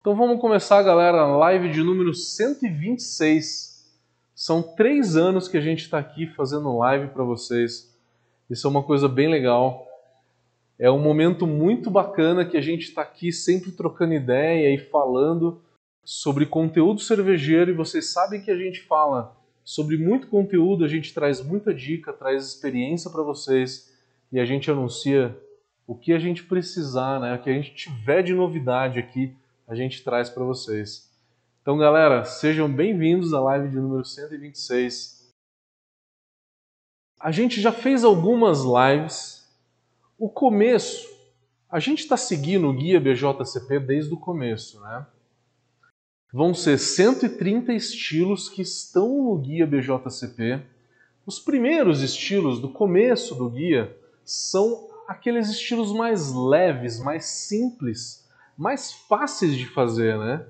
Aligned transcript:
Então 0.00 0.14
vamos 0.14 0.40
começar, 0.40 0.80
galera, 0.84 1.26
live 1.26 1.72
de 1.72 1.82
número 1.82 2.14
126. 2.14 3.84
São 4.32 4.62
três 4.62 5.16
anos 5.16 5.48
que 5.48 5.56
a 5.56 5.60
gente 5.60 5.80
está 5.80 5.98
aqui 5.98 6.28
fazendo 6.28 6.78
live 6.78 7.08
para 7.08 7.24
vocês. 7.24 7.92
Isso 8.48 8.68
é 8.68 8.70
uma 8.70 8.84
coisa 8.84 9.08
bem 9.08 9.28
legal. 9.28 9.88
É 10.78 10.88
um 10.88 11.00
momento 11.00 11.48
muito 11.48 11.90
bacana 11.90 12.44
que 12.44 12.56
a 12.56 12.60
gente 12.60 12.82
está 12.82 13.02
aqui 13.02 13.32
sempre 13.32 13.72
trocando 13.72 14.14
ideia 14.14 14.72
e 14.72 14.78
falando 14.78 15.60
sobre 16.04 16.46
conteúdo 16.46 17.00
cervejeiro. 17.00 17.72
E 17.72 17.74
vocês 17.74 18.06
sabem 18.12 18.40
que 18.40 18.52
a 18.52 18.56
gente 18.56 18.82
fala 18.82 19.36
sobre 19.64 19.98
muito 19.98 20.28
conteúdo, 20.28 20.84
a 20.84 20.88
gente 20.88 21.12
traz 21.12 21.42
muita 21.44 21.74
dica, 21.74 22.12
traz 22.12 22.46
experiência 22.46 23.10
para 23.10 23.24
vocês 23.24 23.92
e 24.30 24.38
a 24.38 24.44
gente 24.44 24.70
anuncia 24.70 25.36
o 25.88 25.96
que 25.96 26.12
a 26.12 26.20
gente 26.20 26.44
precisar, 26.44 27.18
né? 27.18 27.34
O 27.34 27.42
que 27.42 27.50
a 27.50 27.52
gente 27.52 27.74
tiver 27.74 28.22
de 28.22 28.32
novidade 28.32 29.00
aqui 29.00 29.34
a 29.68 29.74
gente 29.74 30.02
traz 30.02 30.30
para 30.30 30.42
vocês. 30.42 31.12
Então, 31.60 31.76
galera, 31.76 32.24
sejam 32.24 32.72
bem-vindos 32.72 33.34
à 33.34 33.40
live 33.40 33.68
de 33.68 33.76
número 33.76 34.02
126. 34.02 35.30
A 37.20 37.30
gente 37.30 37.60
já 37.60 37.70
fez 37.70 38.02
algumas 38.02 38.60
lives. 38.60 39.46
O 40.18 40.30
começo, 40.30 41.06
a 41.70 41.78
gente 41.78 41.98
está 41.98 42.16
seguindo 42.16 42.66
o 42.66 42.72
guia 42.72 42.98
BJCP 42.98 43.78
desde 43.80 44.14
o 44.14 44.16
começo, 44.16 44.80
né? 44.80 45.06
Vão 46.32 46.54
ser 46.54 46.78
130 46.78 47.72
estilos 47.74 48.48
que 48.48 48.62
estão 48.62 49.24
no 49.24 49.36
guia 49.36 49.66
BJCP. 49.66 50.62
Os 51.26 51.38
primeiros 51.38 52.00
estilos 52.02 52.58
do 52.58 52.70
começo 52.70 53.34
do 53.34 53.50
guia 53.50 53.94
são 54.24 54.88
aqueles 55.06 55.50
estilos 55.50 55.92
mais 55.92 56.32
leves, 56.32 56.98
mais 56.98 57.26
simples, 57.26 58.27
mais 58.58 58.92
fáceis 58.92 59.56
de 59.56 59.66
fazer, 59.66 60.18
né? 60.18 60.44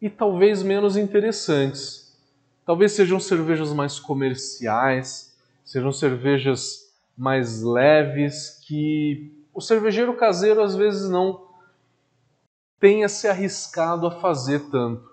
E 0.00 0.08
talvez 0.08 0.62
menos 0.62 0.96
interessantes. 0.96 2.16
Talvez 2.64 2.92
sejam 2.92 3.18
cervejas 3.18 3.72
mais 3.72 3.98
comerciais, 3.98 5.36
sejam 5.64 5.90
cervejas 5.90 6.94
mais 7.18 7.60
leves 7.60 8.62
que 8.66 9.34
o 9.52 9.60
cervejeiro 9.60 10.14
caseiro 10.14 10.62
às 10.62 10.76
vezes 10.76 11.10
não 11.10 11.48
tenha 12.78 13.08
se 13.08 13.26
arriscado 13.26 14.06
a 14.06 14.12
fazer 14.12 14.70
tanto. 14.70 15.10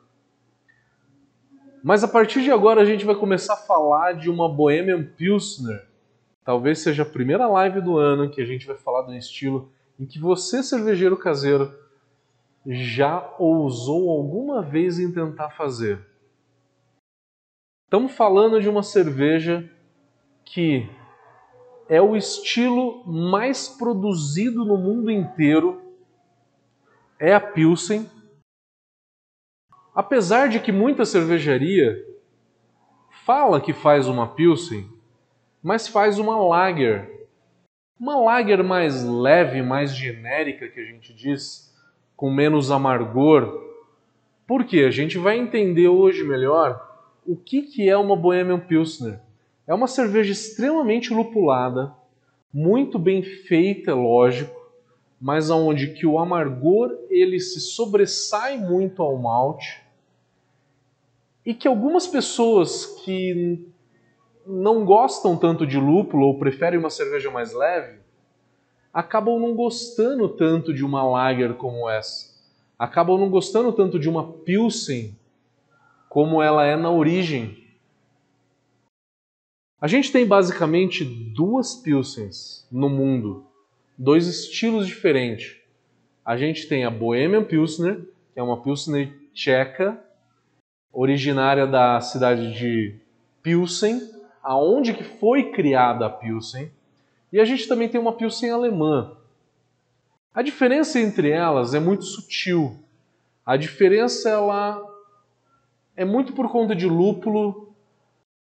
Mas 1.84 2.03
a 2.03 2.08
partir 2.08 2.44
de 2.44 2.52
agora 2.52 2.81
a 2.81 2.86
gente 2.86 3.03
vai 3.03 3.16
começar 3.16 3.56
a 3.56 3.58
falar 3.58 4.14
de 4.14 4.30
uma 4.30 4.48
Bohemian 4.48 5.03
Pilsner. 5.03 5.88
Talvez 6.46 6.80
seja 6.80 7.02
a 7.02 7.06
primeira 7.06 7.48
live 7.48 7.81
do 7.81 7.98
ano 7.98 8.30
que 8.30 8.42
a 8.42 8.46
gente 8.46 8.68
vai 8.68 8.78
falar 8.78 9.08
um 9.08 9.16
estilo 9.16 9.72
em 10.00 10.06
que 10.06 10.20
você, 10.20 10.62
cervejeiro 10.62 11.17
caseiro, 11.17 11.73
já 12.66 13.34
ousou 13.40 14.09
alguma 14.09 14.62
vez 14.62 15.00
em 15.00 15.12
tentar 15.12 15.52
fazer. 15.52 16.06
Estamos 17.86 18.12
falando 18.12 18.62
de 18.62 18.68
uma 18.68 18.84
cerveja 18.84 19.70
que 20.44 20.90
é 21.90 22.02
o 22.02 22.16
estilo 22.16 23.03
mais 23.06 23.70
produzido 23.70 24.66
no 24.66 24.78
mundo 24.78 25.09
inteiro, 25.09 25.81
é 27.18 27.34
a 27.34 27.40
Pilsen. 27.40 28.09
Apesar 29.95 30.50
de 30.50 30.59
que 30.59 30.72
muita 30.72 31.06
cervejaria 31.06 32.06
fala 33.25 33.62
que 33.62 33.73
faz 33.73 34.08
uma 34.08 34.28
Pilsen, 34.28 34.88
mas 35.64 35.88
faz 35.88 36.20
uma 36.20 36.38
Lager 36.38 37.17
uma 38.00 38.20
lager 38.20 38.64
mais 38.64 39.03
leve, 39.03 39.62
mais 39.62 39.95
genérica, 39.95 40.67
que 40.67 40.80
a 40.80 40.86
gente 40.86 41.14
diz, 41.14 41.73
com 42.16 42.31
menos 42.31 42.72
amargor. 42.72 43.66
Por 44.45 44.64
quê? 44.66 44.86
A 44.88 44.92
gente 44.92 45.17
vai 45.17 45.38
entender 45.38 45.88
hoje 45.88 46.23
melhor 46.23 46.86
o 47.25 47.36
que, 47.36 47.64
que 47.64 47.90
é 47.90 47.97
uma 47.97 48.16
Bohemian 48.16 48.59
Pilsner. 48.59 49.19
É 49.68 49.74
uma 49.74 49.88
cerveja 49.88 50.31
extremamente 50.31 51.13
lupulada, 51.13 51.94
muito 52.53 52.97
bem 52.97 53.22
feita, 53.22 53.94
lógico, 53.94 54.56
mas 55.19 55.50
aonde 55.50 55.88
que 55.88 56.06
o 56.06 56.19
amargor 56.19 56.96
ele 57.09 57.40
se 57.40 57.59
sobressai 57.59 58.58
muito 58.58 59.02
ao 59.02 59.18
malte 59.18 59.81
e 61.46 61.53
que 61.53 61.68
algumas 61.68 62.08
pessoas 62.08 62.85
que 63.03 63.68
não 64.47 64.85
gostam 64.85 65.35
tanto 65.35 65.68
de 65.68 65.78
lúpulo 65.78 66.28
ou 66.28 66.40
preferem 66.40 66.80
uma 66.80 66.90
cerveja 66.90 67.30
mais 67.30 67.53
leve, 67.53 68.00
acabam 68.94 69.40
não 69.40 69.53
gostando 69.53 70.30
tanto 70.30 70.74
de 70.74 70.84
uma 70.84 71.03
lager 71.03 71.53
como 71.56 71.90
essa. 71.90 72.35
Acabam 72.80 73.19
não 73.19 73.30
gostando 73.30 73.74
tanto 73.74 74.00
de 74.00 74.08
uma 74.08 74.31
pilsen 74.31 75.16
como 76.09 76.41
ela 76.41 76.66
é 76.66 76.75
na 76.75 76.90
origem. 76.90 77.63
A 79.80 79.88
gente 79.88 80.12
tem 80.12 80.25
basicamente 80.25 81.03
duas 81.03 81.75
pilsens 81.75 82.68
no 82.72 82.90
mundo, 82.90 83.46
dois 83.97 84.28
estilos 84.28 84.88
diferentes. 84.88 85.58
A 86.25 86.35
gente 86.35 86.68
tem 86.68 86.85
a 86.85 86.90
Bohemian 86.90 87.44
Pilsner, 87.44 88.02
que 88.34 88.40
é 88.40 88.44
uma 88.44 88.62
pilsner 88.62 89.14
tcheca, 89.34 90.02
originária 90.91 91.68
da 91.68 92.02
cidade 92.02 92.58
de 92.58 92.96
Pilsen, 93.44 94.16
aonde 94.47 94.94
que 94.94 95.03
foi 95.03 95.52
criada 95.52 96.06
a 96.06 96.09
Pilsen, 96.09 96.72
e 97.34 97.40
a 97.40 97.44
gente 97.44 97.68
também 97.68 97.90
tem 97.90 98.00
uma 98.00 98.13
Pilsen 98.13 98.50
alemã. 98.50 99.18
A 100.34 100.41
diferença 100.41 100.97
entre 101.02 101.30
elas 101.30 101.74
é 101.74 101.81
muito 101.81 102.06
sutil. 102.06 102.80
A 103.46 103.58
diferença 103.58 104.30
ela 104.30 104.81
é 105.97 106.06
muito 106.06 106.31
por 106.31 106.50
conta 106.50 106.74
de 106.74 106.88
lúpulo, 106.88 107.75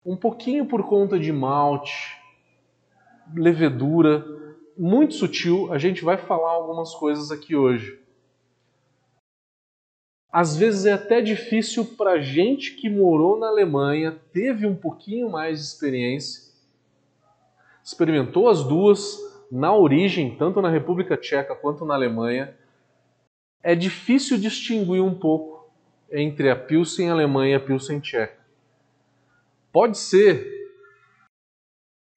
um 0.04 0.16
pouquinho 0.16 0.66
por 0.66 0.82
conta 0.88 1.20
de 1.20 1.30
malte, 1.30 2.18
levedura, 3.32 4.26
muito 4.76 5.14
sutil. 5.14 5.72
A 5.72 5.78
gente 5.78 6.02
vai 6.02 6.16
falar 6.16 6.50
algumas 6.50 6.92
coisas 6.96 7.30
aqui 7.30 7.54
hoje 7.54 8.01
às 10.32 10.56
vezes 10.56 10.86
é 10.86 10.92
até 10.92 11.20
difícil 11.20 11.84
para 11.84 12.18
gente 12.18 12.74
que 12.74 12.88
morou 12.88 13.38
na 13.38 13.48
Alemanha, 13.48 14.18
teve 14.32 14.66
um 14.66 14.74
pouquinho 14.74 15.28
mais 15.28 15.58
de 15.58 15.66
experiência, 15.66 16.50
experimentou 17.84 18.48
as 18.48 18.64
duas 18.64 19.18
na 19.50 19.76
origem, 19.76 20.34
tanto 20.38 20.62
na 20.62 20.70
República 20.70 21.18
Tcheca 21.18 21.54
quanto 21.54 21.84
na 21.84 21.92
Alemanha. 21.92 22.56
É 23.62 23.74
difícil 23.74 24.38
distinguir 24.38 25.02
um 25.02 25.14
pouco 25.14 25.70
entre 26.10 26.48
a 26.48 26.56
Pilsen 26.56 27.10
alemã 27.10 27.46
e 27.46 27.54
a 27.54 27.60
Pilsen 27.60 28.00
tcheca. 28.00 28.40
Pode 29.70 29.98
ser 29.98 30.50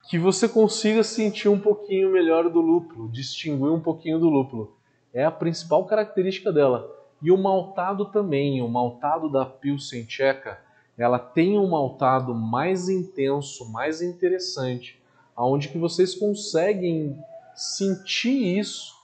que 0.10 0.18
você 0.18 0.48
consiga 0.48 1.04
sentir 1.04 1.50
um 1.50 1.60
pouquinho 1.60 2.12
melhor 2.12 2.50
do 2.50 2.62
lúpulo, 2.62 3.12
distinguir 3.12 3.72
um 3.72 3.80
pouquinho 3.80 4.20
do 4.20 4.30
lúpulo. 4.30 4.78
É 5.14 5.26
a 5.26 5.32
principal 5.32 5.86
característica 5.86 6.52
dela 6.52 6.95
e 7.22 7.32
o 7.32 7.38
maltado 7.38 8.06
também, 8.06 8.62
o 8.62 8.68
maltado 8.68 9.30
da 9.30 9.46
Pilsen 9.46 10.06
tcheca, 10.06 10.60
ela 10.98 11.20
tem 11.20 11.58
um 11.58 11.68
maltado 11.68 12.34
mais 12.34 12.88
intenso, 12.88 13.72
mais 13.72 14.02
interessante, 14.02 15.02
aonde 15.36 15.70
que 15.70 15.78
vocês 15.78 16.16
conseguem 16.16 17.22
sentir 17.54 18.58
isso 18.58 18.96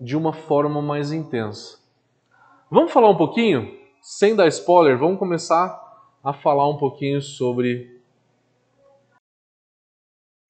de 0.00 0.16
uma 0.16 0.32
forma 0.32 0.80
mais 0.80 1.12
intensa. 1.12 1.78
Vamos 2.70 2.92
falar 2.92 3.10
um 3.10 3.16
pouquinho, 3.16 3.78
sem 4.00 4.34
dar 4.34 4.48
spoiler, 4.48 4.98
vamos 4.98 5.18
começar 5.18 5.80
a 6.24 6.32
falar 6.32 6.68
um 6.68 6.76
pouquinho 6.76 7.20
sobre 7.20 8.00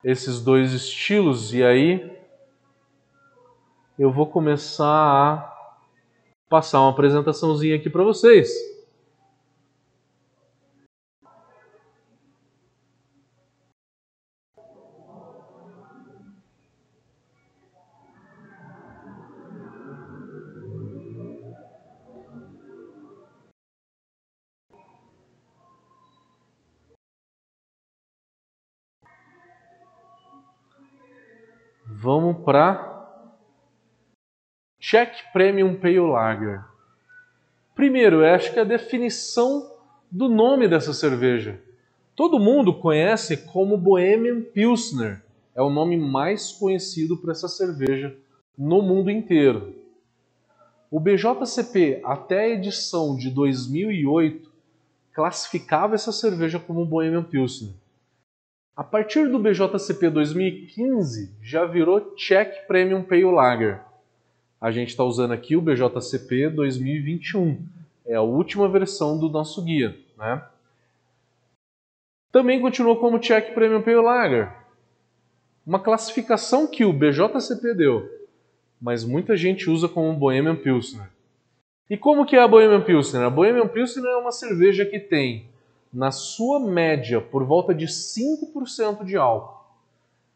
esses 0.04 0.42
dois 0.42 0.72
estilos 0.72 1.52
e 1.54 1.62
aí 1.62 2.18
eu 3.98 4.10
vou 4.10 4.26
começar 4.26 4.84
a 4.84 5.51
passar 6.52 6.82
uma 6.82 6.90
apresentaçãozinha 6.90 7.76
aqui 7.76 7.88
para 7.88 8.04
vocês. 8.04 8.50
Vamos 31.86 32.44
para 32.44 32.91
Czech 34.92 35.32
Premium 35.32 35.74
Pale 35.74 36.00
Lager. 36.00 36.64
Primeiro, 37.74 38.16
eu 38.22 38.34
acho 38.34 38.52
que 38.52 38.60
a 38.60 38.64
definição 38.64 39.74
do 40.10 40.28
nome 40.28 40.68
dessa 40.68 40.92
cerveja. 40.92 41.58
Todo 42.14 42.38
mundo 42.38 42.74
conhece 42.74 43.38
como 43.38 43.78
Bohemian 43.78 44.42
Pilsner. 44.42 45.22
É 45.54 45.62
o 45.62 45.70
nome 45.70 45.96
mais 45.96 46.52
conhecido 46.52 47.16
para 47.16 47.32
essa 47.32 47.48
cerveja 47.48 48.14
no 48.58 48.82
mundo 48.82 49.10
inteiro. 49.10 49.74
O 50.90 51.00
BJCP, 51.00 52.02
até 52.04 52.40
a 52.40 52.48
edição 52.50 53.16
de 53.16 53.30
2008, 53.30 54.52
classificava 55.14 55.94
essa 55.94 56.12
cerveja 56.12 56.58
como 56.58 56.84
Bohemian 56.84 57.22
Pilsner. 57.22 57.72
A 58.76 58.84
partir 58.84 59.30
do 59.30 59.38
BJCP 59.38 60.10
2015, 60.10 61.34
já 61.40 61.64
virou 61.64 62.14
Czech 62.14 62.66
Premium 62.66 63.02
Pale 63.02 63.24
Lager. 63.24 63.91
A 64.62 64.70
gente 64.70 64.90
está 64.90 65.04
usando 65.04 65.32
aqui 65.32 65.56
o 65.56 65.60
BJCP 65.60 66.48
2021. 66.48 67.60
É 68.06 68.14
a 68.14 68.22
última 68.22 68.68
versão 68.68 69.18
do 69.18 69.28
nosso 69.28 69.62
guia. 69.62 69.94
Né? 70.16 70.42
Também 72.30 72.60
continuou 72.60 72.96
como 72.96 73.18
Czech 73.18 73.52
Premium 73.52 73.82
Pale 73.82 73.96
Lager. 73.96 74.52
Uma 75.66 75.80
classificação 75.80 76.66
que 76.66 76.84
o 76.84 76.92
BJCP 76.92 77.74
deu 77.74 78.22
mas 78.82 79.04
muita 79.04 79.36
gente 79.36 79.70
usa 79.70 79.88
como 79.88 80.12
Bohemian 80.12 80.56
Pilsner. 80.56 81.08
E 81.88 81.96
como 81.96 82.26
que 82.26 82.34
é 82.34 82.42
a 82.42 82.48
Bohemian 82.48 82.80
Pilsner? 82.80 83.22
A 83.22 83.30
Bohemian 83.30 83.68
Pilsner 83.68 84.10
é 84.10 84.16
uma 84.16 84.32
cerveja 84.32 84.84
que 84.84 84.98
tem, 84.98 85.46
na 85.92 86.10
sua 86.10 86.58
média, 86.58 87.20
por 87.20 87.44
volta 87.44 87.72
de 87.72 87.86
5% 87.86 89.04
de 89.04 89.16
álcool. 89.16 89.61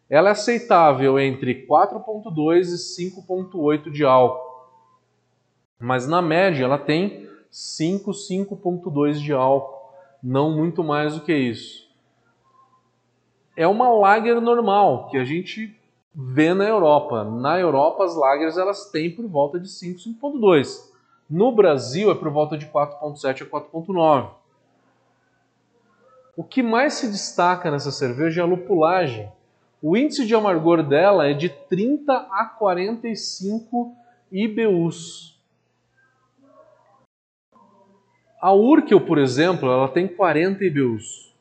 Ela 0.09 0.29
é 0.29 0.33
aceitável 0.33 1.19
entre 1.19 1.67
4.2 1.67 2.73
e 2.73 3.11
5.8 3.11 3.91
de 3.91 4.05
álcool. 4.05 4.47
Mas 5.79 6.07
na 6.07 6.23
média 6.23 6.65
ela 6.65 6.79
tem 6.79 7.29
5, 7.51 8.11
5.2 8.11 9.15
de 9.15 9.33
álcool, 9.33 9.93
não 10.23 10.51
muito 10.51 10.85
mais 10.85 11.15
do 11.15 11.23
que 11.23 11.35
isso. 11.35 11.87
É 13.57 13.67
uma 13.67 13.89
lager 13.89 14.41
normal, 14.41 15.09
que 15.09 15.17
a 15.17 15.25
gente 15.25 15.75
vê 16.15 16.55
na 16.55 16.65
Europa. 16.65 17.25
Na 17.25 17.59
Europa, 17.59 18.05
as 18.05 18.15
lagers 18.15 18.57
elas 18.57 18.91
têm 18.91 19.11
por 19.11 19.27
volta 19.27 19.59
de 19.59 19.69
5, 19.69 20.01
5.2. 20.01 20.91
No 21.29 21.51
Brasil, 21.51 22.11
é 22.11 22.15
por 22.15 22.31
volta 22.31 22.57
de 22.57 22.67
4.7 22.67 23.43
a 23.43 23.47
4.9. 23.47 24.31
O 26.37 26.45
que 26.45 26.63
mais 26.63 26.95
se 26.95 27.09
destaca 27.09 27.71
nessa 27.71 27.91
cerveja 27.91 28.43
é 28.43 28.45
a 28.45 28.47
lupulagem. 28.47 29.31
O 29.89 29.97
índice 29.97 30.27
de 30.27 30.35
amargor 30.35 30.83
dela 30.83 31.29
é 31.29 31.33
de 31.33 31.49
30 31.49 32.13
a 32.13 32.45
45 32.59 33.95
IBUs. 34.33 35.41
A 38.43 38.53
Urkel, 38.53 39.07
por 39.07 39.17
exemplo, 39.17 39.71
ela 39.71 39.87
tem 39.87 40.09
40 40.09 40.65
IBUs. 40.65 41.33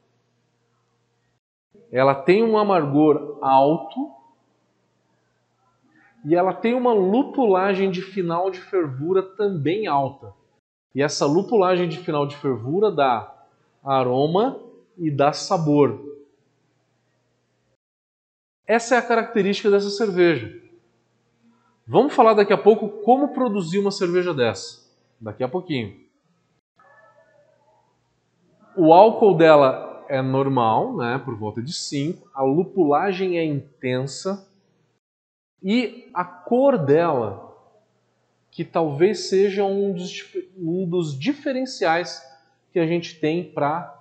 Ela 1.92 2.14
tem 2.14 2.44
um 2.44 2.56
amargor 2.56 3.40
alto 3.42 4.12
e 6.24 6.36
ela 6.36 6.54
tem 6.54 6.76
uma 6.76 6.94
lupulagem 6.94 7.90
de 7.90 8.04
final 8.04 8.52
de 8.52 8.62
fervura 8.62 9.24
também 9.24 9.88
alta. 9.88 10.32
E 10.94 11.02
essa 11.02 11.26
lupulagem 11.26 11.90
de 11.90 11.98
final 11.98 12.28
de 12.28 12.38
fervura 12.38 12.92
dá 12.92 13.44
aroma 13.84 14.62
e 15.00 15.10
dá 15.10 15.34
sabor. 15.34 16.05
Essa 18.68 18.96
é 18.96 18.98
a 18.98 19.02
característica 19.02 19.70
dessa 19.70 19.90
cerveja. 19.90 20.62
Vamos 21.88 22.14
falar 22.14 22.34
daqui 22.34 22.52
a 22.52 22.58
pouco 22.58 22.90
como 23.04 23.34
produzir 23.34 23.80
uma 23.80 23.92
cerveja 23.92 24.34
dessa. 24.34 24.84
Daqui 25.22 25.44
a 25.44 25.48
pouquinho. 25.48 26.04
O 28.76 28.92
álcool 28.92 29.38
dela 29.38 30.04
é 30.10 30.22
normal, 30.22 30.98
né, 30.98 31.22
por 31.24 31.36
volta 31.36 31.62
de 31.62 31.72
5. 31.72 32.28
A 32.34 32.44
lupulagem 32.44 33.38
é 33.38 33.46
intensa 33.46 34.48
e 35.64 36.10
a 36.14 36.24
cor 36.24 36.78
dela, 36.78 37.56
que 38.52 38.64
talvez 38.64 39.30
seja 39.30 39.64
um 39.64 39.94
dos, 39.94 40.24
um 40.58 40.88
dos 40.88 41.18
diferenciais 41.18 42.22
que 42.72 42.80
a 42.80 42.86
gente 42.86 43.20
tem 43.20 43.44
para 43.44 43.94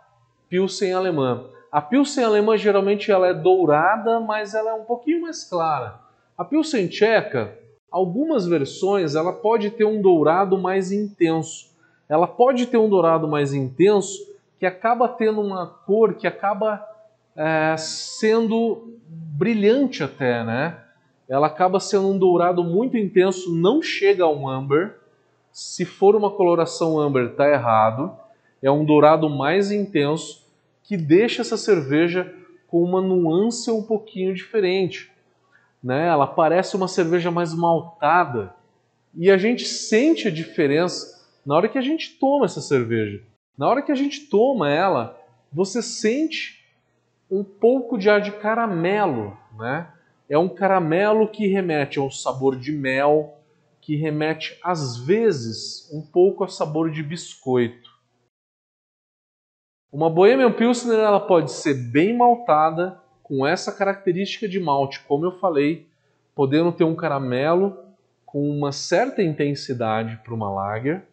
Pilsen 0.48 0.92
alemã. 0.92 1.50
A 1.74 1.80
Pilsen 1.80 2.22
alemã 2.22 2.56
geralmente 2.56 3.10
ela 3.10 3.26
é 3.26 3.34
dourada, 3.34 4.20
mas 4.20 4.54
ela 4.54 4.70
é 4.70 4.74
um 4.74 4.84
pouquinho 4.84 5.22
mais 5.22 5.42
clara. 5.42 5.98
A 6.38 6.44
Pilsen 6.44 6.86
tcheca, 6.86 7.58
algumas 7.90 8.46
versões, 8.46 9.16
ela 9.16 9.32
pode 9.32 9.70
ter 9.70 9.84
um 9.84 10.00
dourado 10.00 10.56
mais 10.56 10.92
intenso. 10.92 11.74
Ela 12.08 12.28
pode 12.28 12.66
ter 12.66 12.76
um 12.76 12.88
dourado 12.88 13.26
mais 13.26 13.52
intenso 13.52 14.24
que 14.56 14.64
acaba 14.64 15.08
tendo 15.08 15.40
uma 15.40 15.66
cor 15.66 16.14
que 16.14 16.28
acaba 16.28 16.80
é, 17.34 17.74
sendo 17.76 18.96
brilhante 19.08 20.04
até, 20.04 20.44
né? 20.44 20.78
ela 21.28 21.48
acaba 21.48 21.80
sendo 21.80 22.06
um 22.06 22.16
dourado 22.16 22.62
muito 22.62 22.96
intenso, 22.96 23.52
não 23.52 23.82
chega 23.82 24.22
a 24.22 24.30
um 24.30 24.48
amber. 24.48 24.94
Se 25.50 25.84
for 25.84 26.14
uma 26.14 26.30
coloração 26.30 27.00
amber, 27.00 27.30
está 27.30 27.50
errado. 27.50 28.16
É 28.62 28.70
um 28.70 28.84
dourado 28.84 29.28
mais 29.28 29.72
intenso 29.72 30.43
que 30.84 30.96
deixa 30.96 31.42
essa 31.42 31.56
cerveja 31.56 32.32
com 32.68 32.82
uma 32.82 33.00
nuance 33.00 33.70
um 33.70 33.82
pouquinho 33.82 34.34
diferente. 34.34 35.10
Né? 35.82 36.06
Ela 36.06 36.26
parece 36.26 36.76
uma 36.76 36.86
cerveja 36.86 37.30
mais 37.30 37.52
maltada 37.52 38.54
e 39.14 39.30
a 39.30 39.36
gente 39.36 39.64
sente 39.64 40.28
a 40.28 40.30
diferença 40.30 41.24
na 41.44 41.56
hora 41.56 41.68
que 41.68 41.78
a 41.78 41.82
gente 41.82 42.10
toma 42.18 42.46
essa 42.46 42.60
cerveja. 42.60 43.22
Na 43.56 43.68
hora 43.68 43.82
que 43.82 43.92
a 43.92 43.94
gente 43.94 44.26
toma 44.26 44.70
ela, 44.70 45.18
você 45.52 45.82
sente 45.82 46.64
um 47.30 47.44
pouco 47.44 47.96
de 47.96 48.10
ar 48.10 48.20
de 48.20 48.32
caramelo, 48.32 49.36
né? 49.58 49.88
É 50.28 50.38
um 50.38 50.48
caramelo 50.48 51.28
que 51.28 51.46
remete 51.46 51.98
ao 51.98 52.10
sabor 52.10 52.56
de 52.56 52.72
mel, 52.72 53.38
que 53.80 53.94
remete 53.94 54.58
às 54.62 54.96
vezes 54.96 55.90
um 55.92 56.00
pouco 56.00 56.42
ao 56.42 56.48
sabor 56.48 56.90
de 56.90 57.02
biscoito. 57.02 57.93
Uma 59.94 60.10
Bohemian 60.10 60.50
Pilsner 60.50 60.98
ela 60.98 61.20
pode 61.20 61.52
ser 61.52 61.72
bem 61.72 62.18
maltada, 62.18 63.00
com 63.22 63.46
essa 63.46 63.70
característica 63.70 64.48
de 64.48 64.58
malte, 64.58 64.98
como 65.06 65.24
eu 65.24 65.38
falei, 65.38 65.86
podendo 66.34 66.72
ter 66.72 66.82
um 66.82 66.96
caramelo 66.96 67.78
com 68.26 68.50
uma 68.50 68.72
certa 68.72 69.22
intensidade 69.22 70.20
para 70.24 70.34
uma 70.34 70.50
lager. 70.50 71.04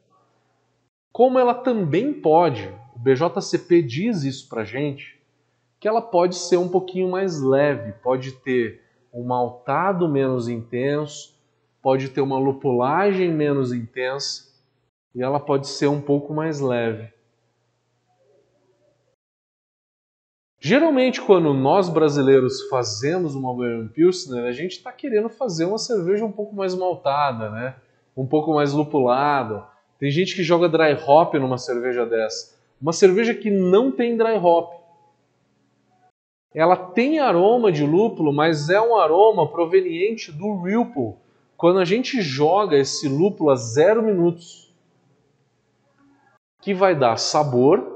Como 1.12 1.38
ela 1.38 1.54
também 1.54 2.12
pode, 2.12 2.74
o 2.96 2.98
BJCP 2.98 3.84
diz 3.84 4.24
isso 4.24 4.50
para 4.50 4.64
gente, 4.64 5.22
que 5.80 5.88
ela 5.88 6.02
pode 6.02 6.36
ser 6.36 6.58
um 6.58 6.68
pouquinho 6.68 7.12
mais 7.12 7.40
leve, 7.40 7.92
pode 8.02 8.32
ter 8.32 8.82
um 9.14 9.24
maltado 9.24 10.10
menos 10.10 10.50
intenso, 10.50 11.40
pode 11.84 12.10
ter 12.10 12.22
uma 12.22 12.40
lupulagem 12.40 13.32
menos 13.32 13.72
intensa 13.72 14.52
e 15.14 15.22
ela 15.22 15.40
pode 15.40 15.68
ser 15.68 15.86
um 15.86 16.02
pouco 16.02 16.34
mais 16.34 16.60
leve. 16.60 17.21
Geralmente, 20.62 21.20
quando 21.20 21.54
nós 21.54 21.90
brasileiros 21.90 22.70
fazemos 22.70 23.34
uma 23.36 23.54
Bohemian 23.54 23.88
Pilsner, 23.88 24.46
a 24.46 24.52
gente 24.52 24.74
está 24.74 24.92
querendo 24.92 25.28
fazer 25.28 25.66
uma 25.66 25.80
cerveja 25.80 26.24
um 26.24 26.32
pouco 26.32 26.56
mais 26.56 26.76
maltada, 26.76 27.50
né? 27.50 27.76
um 28.16 28.28
pouco 28.28 28.54
mais 28.54 28.72
lupulada. 28.72 29.66
Tem 30.00 30.12
gente 30.12 30.36
que 30.36 30.44
joga 30.44 30.70
dry 30.70 30.94
hop 31.06 31.34
numa 31.34 31.58
cerveja 31.58 32.06
dessa. 32.06 32.56
Uma 32.80 32.94
cerveja 32.94 33.34
que 33.34 33.50
não 33.50 33.92
tem 33.92 34.16
dry 34.16 34.38
hop 34.38 34.82
ela 36.54 36.76
tem 36.76 37.20
aroma 37.20 37.72
de 37.72 37.86
lúpulo, 37.86 38.34
mas 38.34 38.70
é 38.70 38.80
um 38.82 38.98
aroma 38.98 39.48
proveniente 39.48 40.32
do 40.32 40.48
Whirlpool. 40.48 41.18
Quando 41.56 41.80
a 41.80 41.86
gente 41.86 42.22
joga 42.22 42.76
esse 42.76 43.08
lúpulo 43.08 43.52
a 43.52 43.56
zero 43.56 44.04
minutos, 44.04 44.74
que 46.62 46.74
vai 46.74 46.94
dar 46.94 47.18
sabor 47.18 47.91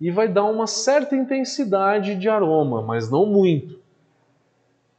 e 0.00 0.10
vai 0.10 0.28
dar 0.28 0.44
uma 0.44 0.66
certa 0.66 1.16
intensidade 1.16 2.14
de 2.16 2.28
aroma, 2.28 2.82
mas 2.82 3.10
não 3.10 3.26
muito. 3.26 3.78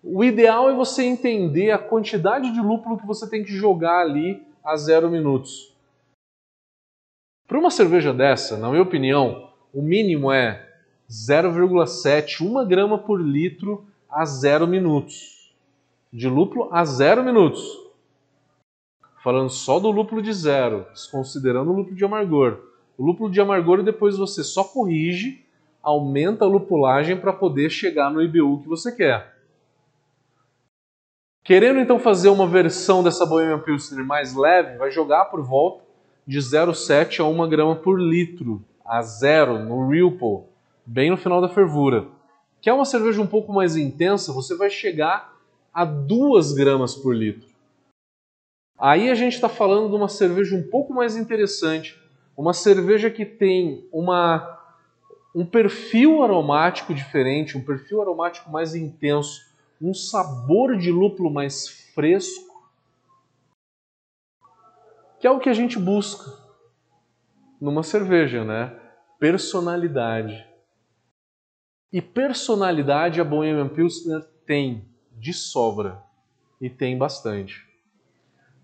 O 0.04 0.24
ideal 0.24 0.70
é 0.70 0.74
você 0.74 1.04
entender 1.04 1.72
a 1.72 1.80
quantidade 1.80 2.52
de 2.52 2.62
lúpulo 2.62 2.98
que 2.98 3.08
você 3.08 3.30
tem 3.30 3.44
que 3.44 3.52
jogar 3.52 4.02
ali 4.02 4.42
a 4.64 4.76
zero 4.76 5.10
minutos. 5.10 5.74
Para 7.48 7.60
uma 7.60 7.70
cerveja 7.70 8.14
dessa, 8.14 8.58
na 8.58 8.70
minha 8.70 8.82
opinião, 8.82 9.50
o 9.74 9.82
mínimo 9.82 10.32
é 10.32 10.68
0,7, 11.10 12.42
1 12.42 12.68
grama 12.68 12.98
por 12.98 13.22
litro 13.22 13.86
a 14.10 14.26
0 14.26 14.68
minutos. 14.68 15.54
De 16.12 16.28
lúpulo 16.28 16.70
a 16.72 16.84
0 16.84 17.24
minutos. 17.24 17.64
Falando 19.24 19.50
só 19.50 19.80
do 19.80 19.90
lúpulo 19.90 20.22
de 20.22 20.32
zero, 20.32 20.86
desconsiderando 20.94 21.72
o 21.72 21.76
lúpulo 21.76 21.96
de 21.96 22.06
amargor. 22.06 22.60
O 22.98 23.06
lúpulo 23.06 23.30
de 23.30 23.42
amargor 23.42 23.84
depois 23.84 24.18
você 24.18 24.44
só 24.44 24.64
corrige, 24.64 25.46
aumenta 25.82 26.46
a 26.46 26.48
lupulagem 26.48 27.18
para 27.18 27.34
poder 27.34 27.70
chegar 27.70 28.10
no 28.10 28.22
IBU 28.22 28.62
que 28.62 28.68
você 28.68 28.92
quer. 28.92 29.36
Querendo 31.44 31.80
então 31.80 32.00
fazer 32.00 32.30
uma 32.30 32.48
versão 32.48 33.04
dessa 33.04 33.26
Bohemian 33.26 33.60
Pilsner 33.60 34.04
mais 34.04 34.36
leve, 34.36 34.78
vai 34.78 34.90
jogar 34.90 35.26
por 35.26 35.44
volta 35.44 35.84
de 36.26 36.40
0,7 36.40 37.20
a 37.20 37.28
1 37.28 37.50
grama 37.50 37.76
por 37.76 38.00
litro 38.00 38.64
a 38.84 39.02
zero 39.02 39.60
no 39.60 39.88
Whirlpool 39.88 40.50
bem 40.86 41.10
no 41.10 41.18
final 41.18 41.42
da 41.42 41.50
fervura. 41.50 42.08
Quer 42.62 42.74
uma 42.74 42.86
cerveja 42.86 43.22
um 43.22 43.28
pouco 43.28 43.52
mais 43.52 43.76
intensa, 43.76 44.32
você 44.32 44.56
vai 44.56 44.70
chegar 44.70 45.34
a 45.74 45.84
2 45.84 46.54
gramas 46.54 46.96
por 46.96 47.16
litro. 47.16 47.48
Aí 48.78 49.10
a 49.10 49.16
gente 49.16 49.34
está 49.34 49.50
falando 49.50 49.90
de 49.90 49.96
uma 49.96 50.10
cerveja 50.10 50.56
um 50.56 50.64
pouco 50.64 50.94
mais 50.94 51.16
interessante, 51.16 52.00
uma 52.38 52.54
cerveja 52.54 53.10
que 53.10 53.26
tem 53.26 53.88
uma, 53.92 54.60
um 55.34 55.46
perfil 55.46 56.24
aromático 56.24 56.94
diferente, 56.94 57.58
um 57.58 57.64
perfil 57.64 58.02
aromático 58.02 58.52
mais 58.52 58.76
intenso, 58.76 59.42
um 59.82 59.94
sabor 59.94 60.78
de 60.78 60.92
lúpulo 60.92 61.32
mais 61.32 61.68
fresco, 61.94 62.46
que 65.20 65.28
é 65.28 65.32
o 65.32 65.40
que 65.40 65.50
a 65.50 65.54
gente 65.54 65.80
busca 65.80 66.32
numa 67.60 67.84
cerveja, 67.84 68.44
né? 68.44 68.78
Personalidade. 69.20 70.46
E 71.92 72.02
personalidade 72.02 73.22
a 73.22 73.24
Bohemian 73.24 73.70
Pilsner 73.70 74.24
tem 74.46 74.86
de 75.14 75.34
sobra 75.34 76.04
e 76.60 76.70
tem 76.70 76.98
bastante. 76.98 77.66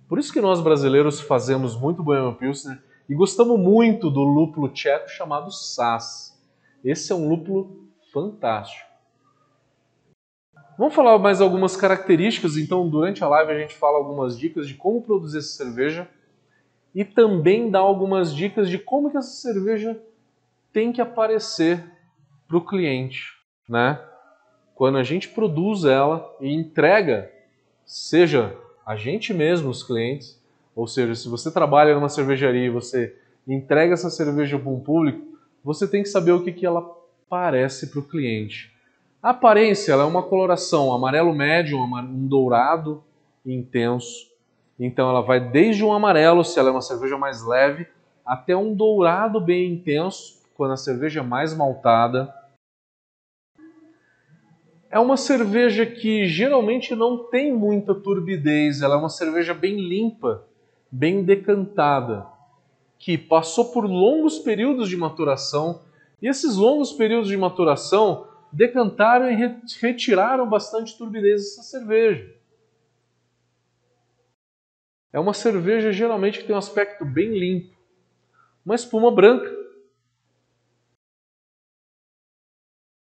Por 0.08 0.20
isso 0.20 0.34
que 0.34 0.42
nós 0.42 0.60
brasileiros 0.60 1.22
fazemos 1.22 1.80
muito 1.80 2.04
Bohemian 2.04 2.34
Pilsner 2.34 2.84
e 3.12 3.14
gostamos 3.14 3.60
muito 3.60 4.10
do 4.10 4.22
lúpulo 4.22 4.70
tcheco 4.70 5.10
chamado 5.10 5.52
Sass. 5.52 6.42
Esse 6.82 7.12
é 7.12 7.16
um 7.16 7.28
lúpulo 7.28 7.90
fantástico. 8.14 8.90
Vamos 10.78 10.96
falar 10.96 11.20
mais 11.20 11.42
algumas 11.42 11.76
características, 11.76 12.56
então 12.56 12.88
durante 12.88 13.22
a 13.22 13.28
live 13.28 13.52
a 13.52 13.60
gente 13.60 13.76
fala 13.76 13.98
algumas 13.98 14.40
dicas 14.40 14.66
de 14.66 14.76
como 14.76 15.02
produzir 15.02 15.40
essa 15.40 15.50
cerveja 15.50 16.10
e 16.96 17.04
também 17.04 17.70
dar 17.70 17.80
algumas 17.80 18.34
dicas 18.34 18.70
de 18.70 18.80
como 18.80 19.12
que 19.12 19.18
essa 19.18 19.42
cerveja 19.42 20.02
tem 20.72 20.94
que 20.94 21.02
aparecer 21.02 21.84
para 22.48 22.56
o 22.56 22.66
cliente, 22.66 23.26
né? 23.68 24.02
Quando 24.74 24.98
a 24.98 25.04
gente 25.04 25.28
produz 25.28 25.84
ela 25.84 26.34
e 26.40 26.50
entrega, 26.50 27.30
seja 27.86 28.58
a 28.86 28.96
gente 28.96 29.34
mesmo, 29.34 29.70
os 29.70 29.84
clientes, 29.84 30.41
ou 30.76 30.88
seja, 30.88 31.16
se 31.16 31.28
você 31.28 31.52
trabalha 31.52 31.94
numa 31.94 32.10
cervejaria 32.10 32.66
e 32.66 32.70
você 32.70 33.16
entrega 33.48 33.94
essa 33.94 34.10
cerveja 34.10 34.58
para 34.58 34.70
um 34.70 34.80
público, 34.80 35.26
você 35.64 35.88
tem 35.88 36.04
que 36.04 36.10
saber 36.10 36.32
o 36.32 36.44
que, 36.44 36.52
que 36.52 36.66
ela 36.66 36.84
parece 37.30 37.88
para 37.88 38.00
o 38.00 38.08
cliente. 38.08 38.72
A 39.22 39.30
aparência 39.30 39.92
ela 39.92 40.04
é 40.04 40.08
uma 40.08 40.24
coloração 40.24 40.94
amarelo 40.94 41.34
médio, 41.34 41.78
um 41.78 42.28
dourado 42.28 43.04
intenso. 43.46 44.32
Então 44.80 45.10
ela 45.10 45.22
vai 45.22 45.40
desde 45.40 45.84
um 45.84 45.94
amarelo, 45.94 46.44
se 46.44 46.58
ela 46.58 46.70
é 46.70 46.72
uma 46.72 46.82
cerveja 46.82 47.18
mais 47.18 47.46
leve, 47.46 47.88
até 48.26 48.56
um 48.56 48.74
dourado 48.74 49.40
bem 49.40 49.74
intenso, 49.74 50.42
quando 50.56 50.72
a 50.72 50.78
cerveja 50.78 51.20
é 51.20 51.24
mais 51.24 51.54
maltada. 51.56 52.34
É 54.90 55.00
uma 55.00 55.18
cerveja 55.18 55.86
que 55.86 56.26
geralmente 56.26 56.96
não 56.96 57.30
tem 57.30 57.54
muita 57.54 57.94
turbidez, 57.94 58.82
ela 58.82 58.96
é 58.96 58.98
uma 58.98 59.10
cerveja 59.10 59.54
bem 59.54 59.78
limpa, 59.80 60.44
bem 60.92 61.24
decantada, 61.24 62.28
que 63.00 63.18
passou 63.18 63.72
por 63.72 63.86
longos 63.86 64.40
períodos 64.40 64.90
de 64.90 64.98
maturação, 64.98 65.82
e 66.22 66.28
esses 66.28 66.56
longos 66.56 66.92
períodos 66.92 67.30
de 67.30 67.38
maturação 67.38 68.28
decantaram 68.52 69.32
e 69.32 69.36
retiraram 69.80 70.48
bastante 70.48 70.98
turbidez 70.98 71.42
dessa 71.42 71.64
cerveja. 71.64 72.36
É 75.14 75.20
uma 75.20 75.34
cerveja 75.34 75.92
geralmente 75.92 76.40
que 76.40 76.46
tem 76.46 76.56
um 76.56 76.60
aspecto 76.60 77.06
bem 77.06 77.38
limpo, 77.38 77.76
uma 78.66 78.76
espuma 78.76 79.12
branca. 79.12 79.50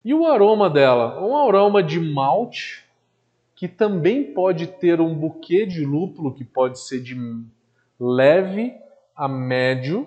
E 0.04 0.14
o 0.14 0.26
aroma 0.26 0.70
dela? 0.70 1.22
Um 1.22 1.36
aroma 1.36 1.82
de 1.82 2.00
malte, 2.00 2.84
que 3.54 3.66
também 3.66 4.32
pode 4.32 4.68
ter 4.68 5.00
um 5.00 5.14
buquê 5.14 5.66
de 5.66 5.84
lúpulo, 5.84 6.32
que 6.32 6.44
pode 6.44 6.80
ser 6.80 7.02
de 7.02 7.14
leve 7.98 8.74
a 9.14 9.28
médio, 9.28 10.06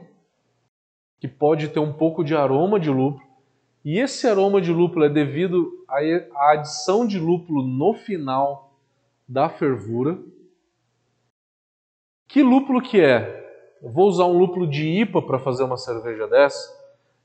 que 1.20 1.28
pode 1.28 1.70
ter 1.70 1.80
um 1.80 1.94
pouco 1.94 2.24
de 2.24 2.36
aroma 2.36 2.80
de 2.80 2.90
lúpulo. 2.90 3.26
E 3.84 4.00
esse 4.00 4.28
aroma 4.28 4.62
de 4.62 4.72
lúpulo 4.72 5.06
é 5.06 5.10
devido 5.10 5.86
à 5.88 6.52
adição 6.52 7.06
de 7.06 7.20
lúpulo 7.20 7.64
no 7.64 7.94
final 7.94 8.74
da 9.28 9.50
fervura. 9.50 10.20
Que 12.28 12.42
lúpulo 12.42 12.82
que 12.82 13.00
é? 13.02 13.40
Eu 13.82 13.92
vou 13.92 14.08
usar 14.08 14.26
um 14.26 14.38
lúpulo 14.38 14.68
de 14.68 14.88
IPA 15.02 15.22
para 15.22 15.40
fazer 15.40 15.64
uma 15.64 15.78
cerveja 15.78 16.28
dessa? 16.28 16.82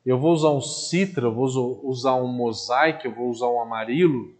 eu 0.07 0.17
vou 0.21 0.33
usar 0.33 0.51
um 0.51 0.61
citra, 0.61 1.27
eu 1.27 1.35
vou 1.35 1.81
usar 1.83 2.15
um 2.15 2.29
mosaic, 2.29 3.05
eu 3.05 3.13
vou 3.13 3.29
usar 3.29 3.49
um 3.49 3.61
amarilo. 3.61 4.33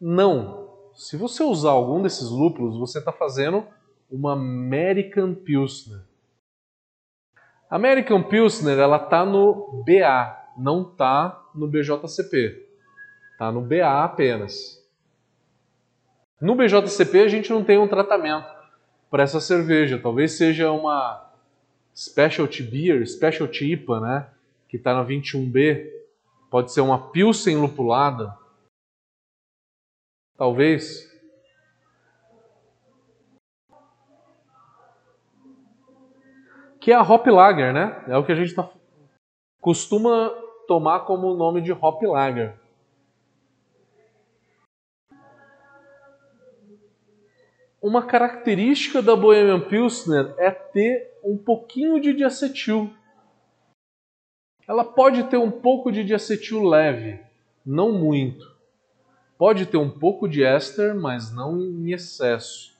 Não. 0.00 0.66
Se 0.94 1.14
você 1.14 1.42
usar 1.42 1.72
algum 1.72 2.00
desses 2.00 2.30
lúpulos, 2.30 2.78
você 2.78 2.98
está 2.98 3.12
fazendo 3.12 3.66
uma 4.10 4.32
American 4.32 5.34
Pilsner. 5.34 6.00
American 7.70 8.22
Pilsner 8.22 8.78
ela 8.78 8.96
está 8.96 9.24
no 9.24 9.84
BA, 9.84 10.52
não 10.56 10.82
está 10.82 11.44
no 11.54 11.66
BJCP. 11.68 12.66
Está 13.32 13.52
no 13.52 13.60
BA 13.60 14.04
apenas. 14.04 14.78
No 16.40 16.54
BJCP 16.54 17.20
a 17.20 17.28
gente 17.28 17.50
não 17.50 17.64
tem 17.64 17.78
um 17.78 17.88
tratamento 17.88 18.48
para 19.10 19.22
essa 19.22 19.40
cerveja. 19.40 19.98
Talvez 19.98 20.32
seja 20.32 20.70
uma 20.70 21.32
Specialty 21.94 22.62
Beer, 22.62 23.06
Specialty 23.06 23.72
IPA, 23.72 24.00
né? 24.00 24.30
que 24.68 24.76
está 24.76 24.94
na 24.94 25.04
21B, 25.04 25.90
pode 26.50 26.72
ser 26.72 26.82
uma 26.82 27.10
Pilsen 27.10 27.56
lupulada, 27.56 28.36
talvez. 30.36 31.08
Que 36.80 36.92
é 36.92 36.94
a 36.94 37.02
Hop 37.02 37.26
Lager, 37.26 37.72
né? 37.72 38.04
É 38.08 38.16
o 38.16 38.24
que 38.24 38.32
a 38.32 38.34
gente 38.34 38.54
tá, 38.54 38.68
costuma 39.60 40.30
tomar 40.66 41.00
como 41.00 41.34
nome 41.34 41.60
de 41.60 41.72
Hop 41.72 42.02
Lager. 42.02 42.54
Uma 47.80 48.04
característica 48.04 49.00
da 49.00 49.14
Bohemian 49.14 49.60
Pilsner 49.60 50.34
é 50.38 50.50
ter 50.50 51.18
um 51.22 51.36
pouquinho 51.36 52.00
de 52.00 52.12
diacetil 52.12 52.92
ela 54.68 54.84
pode 54.84 55.24
ter 55.24 55.38
um 55.38 55.50
pouco 55.50 55.90
de 55.90 56.04
diacetil 56.04 56.62
leve, 56.62 57.18
não 57.64 57.90
muito. 57.90 58.54
Pode 59.38 59.64
ter 59.64 59.78
um 59.78 59.88
pouco 59.88 60.28
de 60.28 60.44
éster, 60.44 60.94
mas 60.94 61.32
não 61.32 61.58
em 61.58 61.90
excesso. 61.90 62.76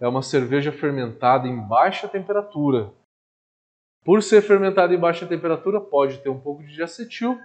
É 0.00 0.08
uma 0.08 0.22
cerveja 0.22 0.72
fermentada 0.72 1.46
em 1.46 1.56
baixa 1.56 2.08
temperatura. 2.08 2.90
Por 4.04 4.22
ser 4.22 4.42
fermentada 4.42 4.94
em 4.94 4.98
baixa 4.98 5.26
temperatura, 5.26 5.80
pode 5.80 6.18
ter 6.18 6.28
um 6.28 6.40
pouco 6.40 6.62
de 6.62 6.74
diacetil 6.74 7.38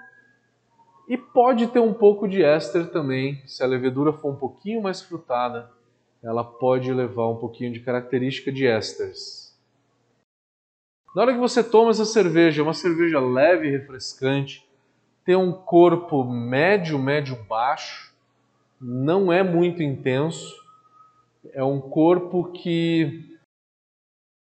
e 1.08 1.18
pode 1.18 1.68
ter 1.68 1.80
um 1.80 1.94
pouco 1.94 2.28
de 2.28 2.44
éster 2.44 2.90
também. 2.92 3.42
Se 3.46 3.64
a 3.64 3.68
levedura 3.68 4.14
for 4.14 4.32
um 4.32 4.36
pouquinho 4.36 4.82
mais 4.82 5.02
frutada, 5.02 5.70
ela 6.24 6.44
pode 6.44 6.92
levar 6.92 7.28
um 7.30 7.38
pouquinho 7.38 7.72
de 7.72 7.82
característica 7.82 8.52
de 8.52 8.66
ésteres. 8.66 9.46
Na 11.16 11.22
hora 11.22 11.34
que 11.34 11.40
você 11.40 11.64
toma 11.64 11.92
essa 11.92 12.04
cerveja, 12.04 12.62
é 12.62 12.64
uma 12.64 12.74
cerveja 12.74 13.20
leve 13.20 13.68
e 13.68 13.72
refrescante, 13.72 14.68
tem 15.24 15.36
um 15.36 15.52
corpo 15.52 16.24
médio, 16.24 17.00
médio 17.00 17.36
baixo, 17.46 18.14
não 18.82 19.32
é 19.32 19.42
muito 19.42 19.82
intenso, 19.82 20.54
é 21.54 21.64
um 21.64 21.80
corpo 21.80 22.52
que 22.52 23.38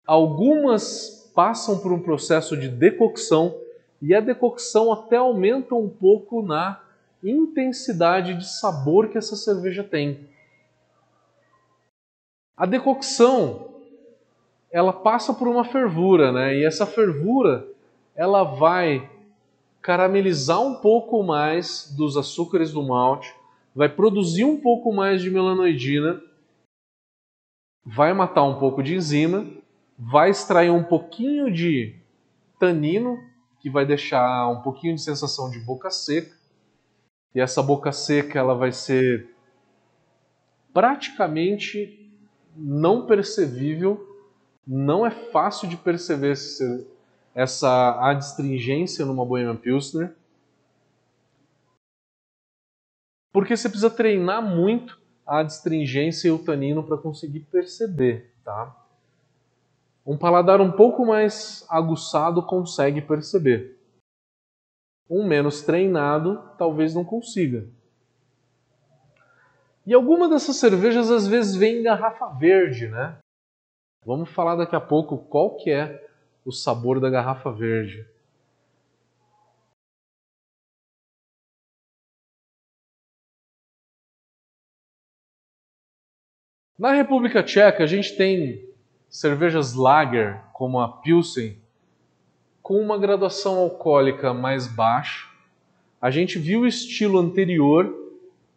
algumas 0.07 1.24
passam 1.35 1.79
por 1.79 1.93
um 1.93 2.01
processo 2.01 2.57
de 2.57 2.69
decocção 2.69 3.59
e 4.01 4.15
a 4.15 4.21
decocção 4.21 4.93
até 4.93 5.17
aumenta 5.17 5.75
um 5.75 5.89
pouco 5.89 6.43
na 6.43 6.81
intensidade 7.23 8.35
de 8.35 8.47
sabor 8.47 9.09
que 9.09 9.19
essa 9.19 9.35
cerveja 9.35 9.83
tem. 9.83 10.29
A 12.57 12.67
decocção 12.67 13.75
ela 14.71 14.93
passa 14.93 15.33
por 15.33 15.49
uma 15.49 15.65
fervura, 15.65 16.33
né? 16.33 16.57
E 16.57 16.65
essa 16.65 16.85
fervura 16.85 17.67
ela 18.15 18.45
vai 18.45 19.11
caramelizar 19.81 20.61
um 20.61 20.77
pouco 20.77 21.23
mais 21.23 21.93
dos 21.97 22.17
açúcares 22.17 22.73
do 22.73 22.83
malte, 22.83 23.35
vai 23.75 23.89
produzir 23.89 24.45
um 24.45 24.61
pouco 24.61 24.93
mais 24.93 25.21
de 25.21 25.31
melanoidina, 25.31 26.21
vai 27.85 28.13
matar 28.13 28.45
um 28.45 28.59
pouco 28.59 28.83
de 28.83 28.95
enzima, 28.95 29.47
vai 29.99 30.31
extrair 30.31 30.71
um 30.71 30.83
pouquinho 30.83 31.53
de 31.53 31.97
tanino, 32.59 33.19
que 33.61 33.71
vai 33.71 33.87
deixar 33.87 34.49
um 34.49 34.61
pouquinho 34.61 34.95
de 34.95 35.03
sensação 35.03 35.51
de 35.51 35.59
boca 35.61 35.91
seca. 35.91 36.37
E 37.35 37.41
essa 37.41 37.63
boca 37.63 37.93
seca 37.93 38.39
ela 38.39 38.55
vai 38.55 38.73
ser 38.73 39.31
praticamente 40.73 42.01
não 42.57 43.07
percebível 43.07 44.15
não 44.67 45.05
é 45.05 45.11
fácil 45.11 45.69
de 45.69 45.77
perceber 45.77 46.35
essa 47.35 48.11
adstringência 48.11 49.05
numa 49.05 49.25
Bohemian 49.25 49.57
Pilsner, 49.57 50.15
porque 53.33 53.57
você 53.57 53.69
precisa 53.69 53.91
treinar 53.91 54.41
muito 54.41 54.99
a 55.27 55.41
adstringência 55.41 56.29
e 56.29 56.31
o 56.31 56.39
tanino 56.39 56.83
para 56.83 56.97
conseguir 56.97 57.41
perceber, 57.41 58.33
tá? 58.45 58.84
Um 60.07 60.19
paladar 60.19 60.61
um 60.61 60.71
pouco 60.71 61.07
mais 61.07 61.65
aguçado 61.69 62.43
consegue 62.43 63.01
perceber. 63.01 63.79
Um 65.09 65.27
menos 65.27 65.63
treinado 65.63 66.43
talvez 66.59 66.95
não 66.95 67.05
consiga. 67.05 67.67
E 69.87 69.95
alguma 69.95 70.29
dessas 70.29 70.57
cervejas 70.57 71.11
às 71.11 71.27
vezes 71.27 71.57
vem 71.57 71.79
em 71.79 71.83
garrafa 71.83 72.27
verde, 72.39 72.89
né? 72.89 73.19
Vamos 74.05 74.31
falar 74.31 74.57
daqui 74.57 74.77
a 74.77 74.81
pouco 74.81 75.17
qual 75.17 75.57
que 75.57 75.71
é 75.71 76.07
o 76.45 76.53
sabor 76.53 77.01
da 77.01 77.09
garrafa 77.09 77.51
verde. 77.51 78.07
Na 86.79 86.93
República 86.93 87.43
Tcheca, 87.43 87.85
a 87.85 87.87
gente 87.87 88.17
tem 88.17 88.74
cervejas 89.15 89.75
lager, 89.75 90.41
como 90.53 90.81
a 90.81 90.89
Pilsen, 90.89 91.57
com 92.61 92.81
uma 92.81 92.99
graduação 92.99 93.59
alcoólica 93.59 94.35
mais 94.35 94.67
baixa. 94.67 95.29
A 96.01 96.11
gente 96.11 96.37
viu 96.37 96.63
o 96.63 96.67
estilo 96.67 97.21
anterior, 97.21 97.95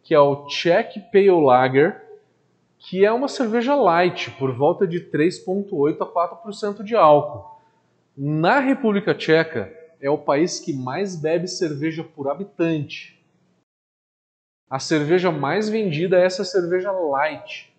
que 0.02 0.12
é 0.12 0.18
o 0.18 0.48
Czech 0.48 0.98
Pale 1.12 1.30
Lager, 1.30 2.04
que 2.76 3.04
é 3.04 3.12
uma 3.12 3.28
cerveja 3.28 3.76
light, 3.76 4.32
por 4.32 4.52
volta 4.52 4.84
de 4.84 4.98
3,8 5.00 5.96
a 6.00 6.42
4% 6.44 6.82
de 6.82 6.96
álcool. 6.96 7.60
Na 8.16 8.58
República 8.58 9.14
Tcheca, 9.14 9.72
é 10.00 10.10
o 10.10 10.18
país 10.18 10.58
que 10.58 10.72
mais 10.72 11.14
bebe 11.14 11.46
cerveja 11.46 12.02
por 12.02 12.28
habitante. 12.28 13.24
A 14.68 14.80
cerveja 14.80 15.30
mais 15.30 15.68
vendida 15.68 16.18
é 16.18 16.24
essa 16.24 16.44
cerveja 16.44 16.90
light, 16.90 17.72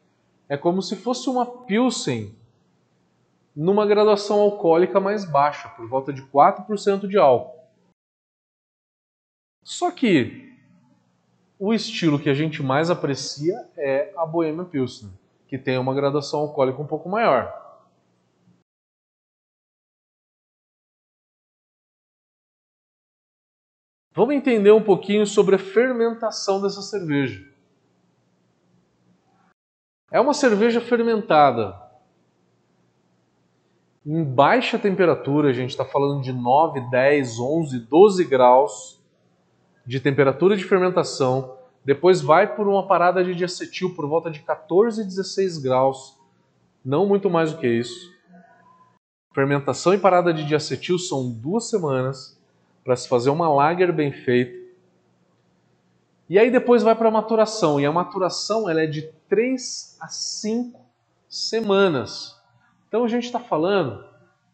é 0.48 0.56
como 0.56 0.82
se 0.82 0.96
fosse 0.96 1.30
uma 1.30 1.46
Pilsen 1.46 2.39
numa 3.60 3.86
graduação 3.86 4.40
alcoólica 4.40 5.02
mais 5.02 5.30
baixa, 5.30 5.68
por 5.68 5.86
volta 5.86 6.14
de 6.14 6.22
4% 6.22 7.06
de 7.06 7.18
álcool. 7.18 7.60
Só 9.66 9.92
que 9.92 10.58
o 11.60 11.74
estilo 11.74 12.18
que 12.18 12.30
a 12.30 12.34
gente 12.34 12.64
mais 12.64 12.90
aprecia 12.90 13.70
é 13.76 14.14
a 14.16 14.26
Bohemia 14.26 14.64
Pilsner, 14.64 15.12
que 15.46 15.58
tem 15.58 15.78
uma 15.78 15.94
graduação 15.94 16.40
alcoólica 16.40 16.82
um 16.82 16.88
pouco 16.88 17.10
maior. 17.10 17.54
Vamos 24.14 24.36
entender 24.36 24.72
um 24.72 24.84
pouquinho 24.84 25.28
sobre 25.28 25.56
a 25.56 25.60
fermentação 25.60 26.62
dessa 26.62 26.82
cerveja. 26.82 27.46
É 30.10 30.20
uma 30.22 30.34
cerveja 30.34 30.80
fermentada 30.80 31.89
em 34.12 34.24
baixa 34.24 34.80
temperatura, 34.80 35.50
a 35.50 35.54
gente 35.54 35.70
está 35.70 35.86
falando 35.86 36.24
de 36.24 36.34
9, 36.34 36.82
10, 36.90 37.40
11, 37.40 37.80
12 37.82 38.26
graus 38.26 39.00
de 39.86 40.00
temperatura 40.00 40.58
de 40.58 40.64
fermentação. 40.64 41.56
Depois 41.86 42.20
vai 42.20 42.56
por 42.56 42.68
uma 42.68 42.88
parada 42.88 43.24
de 43.24 43.36
diacetil 43.36 43.94
por 43.94 44.08
volta 44.08 44.32
de 44.32 44.40
14, 44.40 45.04
16 45.04 45.60
graus, 45.60 46.18
não 46.84 47.06
muito 47.06 47.30
mais 47.30 47.54
do 47.54 47.60
que 47.60 47.68
isso. 47.68 48.12
Fermentação 49.32 49.94
e 49.94 50.00
parada 50.00 50.34
de 50.34 50.44
diacetil 50.44 50.98
são 50.98 51.30
duas 51.30 51.70
semanas 51.70 52.36
para 52.84 52.96
se 52.96 53.08
fazer 53.08 53.30
uma 53.30 53.48
lager 53.48 53.94
bem 53.94 54.12
feita. 54.12 54.58
E 56.28 56.40
aí 56.40 56.50
depois 56.50 56.82
vai 56.82 56.96
para 56.96 57.10
a 57.10 57.12
maturação, 57.12 57.80
e 57.80 57.86
a 57.86 57.92
maturação 57.92 58.68
ela 58.68 58.82
é 58.82 58.88
de 58.88 59.04
3 59.30 59.98
a 60.02 60.08
5 60.08 60.80
semanas. 61.28 62.39
Então 62.90 63.04
a 63.04 63.08
gente 63.08 63.26
está 63.26 63.40
falando 63.40 64.04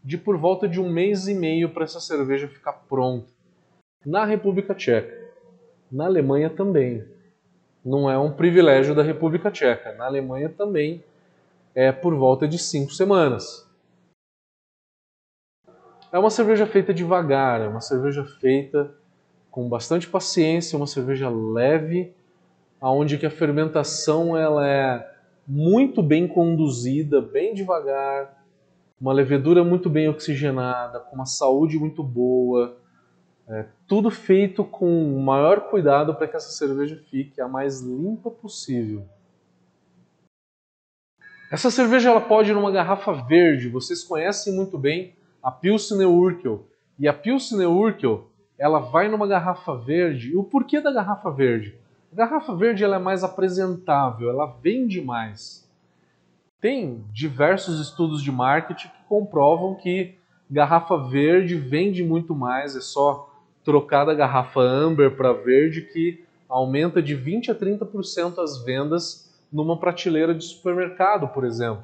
de 0.04 0.18
por 0.18 0.38
volta 0.38 0.68
de 0.68 0.80
um 0.80 0.90
mês 0.90 1.26
e 1.28 1.34
meio 1.34 1.70
para 1.70 1.86
essa 1.86 2.02
cerveja 2.02 2.50
ficar 2.50 2.74
pronta. 2.74 3.32
Na 4.06 4.26
República 4.26 4.76
Tcheca. 4.76 5.32
Na 5.90 6.06
Alemanha 6.06 6.50
também. 6.50 7.08
Não 7.84 8.12
é 8.12 8.20
um 8.20 8.32
privilégio 8.32 8.94
da 8.94 9.02
República 9.02 9.50
Tcheca. 9.50 9.94
Na 9.94 10.06
Alemanha 10.06 10.50
também 10.50 11.02
é 11.74 11.94
por 11.94 12.14
volta 12.14 12.46
de 12.46 12.60
cinco 12.60 12.92
semanas. 12.92 13.66
É 16.12 16.20
uma 16.20 16.30
cerveja 16.30 16.68
feita 16.68 16.94
devagar, 16.94 17.62
é 17.62 17.68
uma 17.68 17.82
cerveja 17.82 18.26
feita 18.26 18.94
com 19.50 19.70
bastante 19.70 20.10
paciência, 20.10 20.76
uma 20.76 20.88
cerveja 20.88 21.30
leve, 21.30 22.14
aonde 22.82 23.18
que 23.18 23.26
a 23.26 23.32
fermentação 23.32 24.38
ela 24.38 24.68
é 24.68 25.15
muito 25.48 26.02
bem 26.02 26.28
conduzida, 26.28 27.22
bem 27.22 27.54
devagar, 27.54 28.46
uma 29.00 29.14
levedura 29.14 29.64
muito 29.64 29.90
bem 29.90 30.08
oxigenada, 30.08 31.00
com 31.00 31.16
uma 31.16 31.26
saúde 31.26 31.78
muito 31.78 32.04
boa, 32.04 32.78
é, 33.48 33.66
tudo 33.88 34.10
feito 34.10 34.64
com 34.64 35.16
o 35.16 35.22
maior 35.22 35.70
cuidado 35.70 36.16
para 36.16 36.28
que 36.28 36.36
essa 36.36 36.50
cerveja 36.50 37.00
fique 37.10 37.40
a 37.40 37.48
mais 37.48 37.82
limpa 37.82 38.32
possível. 38.32 39.06
Essa 41.52 41.70
cerveja 41.70 42.10
ela 42.10 42.22
pode 42.22 42.50
ir 42.50 42.54
numa 42.56 42.72
garrafa 42.72 43.14
verde. 43.14 43.70
Vocês 43.70 44.04
conhecem 44.04 44.56
muito 44.56 44.78
bem 44.80 45.16
a 45.44 45.52
Pilsner 45.52 46.10
Urquell. 46.10 46.68
E 46.98 47.08
a 47.08 47.14
Pilsner 47.14 47.70
Urquell 47.70 48.32
ela 48.58 48.80
vai 48.80 49.08
numa 49.08 49.28
garrafa 49.28 49.76
verde. 49.76 50.32
E 50.32 50.36
o 50.36 50.44
porquê 50.44 50.82
da 50.82 50.92
garrafa 50.92 51.30
verde? 51.30 51.78
Garrafa 52.16 52.56
verde 52.56 52.82
ela 52.82 52.96
é 52.96 53.00
mais 53.00 53.26
apresentável, 53.26 54.30
ela 54.30 54.46
vende 54.46 55.02
mais. 55.02 55.70
Tem 56.62 57.04
diversos 57.12 57.78
estudos 57.82 58.24
de 58.24 58.32
marketing 58.32 58.88
que 58.88 59.04
comprovam 59.10 59.76
que 59.76 60.16
garrafa 60.50 60.96
verde 60.96 61.56
vende 61.56 62.06
muito 62.06 62.34
mais, 62.34 62.74
é 62.74 62.80
só 62.80 63.30
trocar 63.66 64.06
da 64.06 64.14
garrafa 64.14 64.62
amber 64.62 65.18
para 65.18 65.34
verde 65.34 65.82
que 65.82 66.24
aumenta 66.48 67.02
de 67.02 67.14
20 67.14 67.52
a 67.52 67.56
30% 67.56 68.40
as 68.40 68.64
vendas 68.64 69.38
numa 69.52 69.78
prateleira 69.78 70.34
de 70.34 70.46
supermercado, 70.46 71.28
por 71.28 71.44
exemplo. 71.44 71.84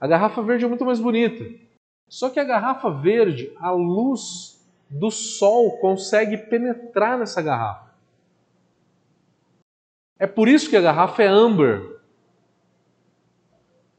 A 0.00 0.06
garrafa 0.06 0.40
verde 0.42 0.64
é 0.64 0.68
muito 0.68 0.84
mais 0.84 1.00
bonita. 1.00 1.44
Só 2.08 2.30
que 2.30 2.38
a 2.38 2.44
garrafa 2.44 2.88
verde, 2.88 3.50
a 3.58 3.72
luz 3.72 4.64
do 4.88 5.10
sol 5.10 5.78
consegue 5.78 6.36
penetrar 6.36 7.18
nessa 7.18 7.42
garrafa. 7.42 7.91
É 10.22 10.26
por 10.28 10.46
isso 10.46 10.70
que 10.70 10.76
a 10.76 10.80
garrafa 10.80 11.24
é 11.24 11.26
amber. 11.26 12.00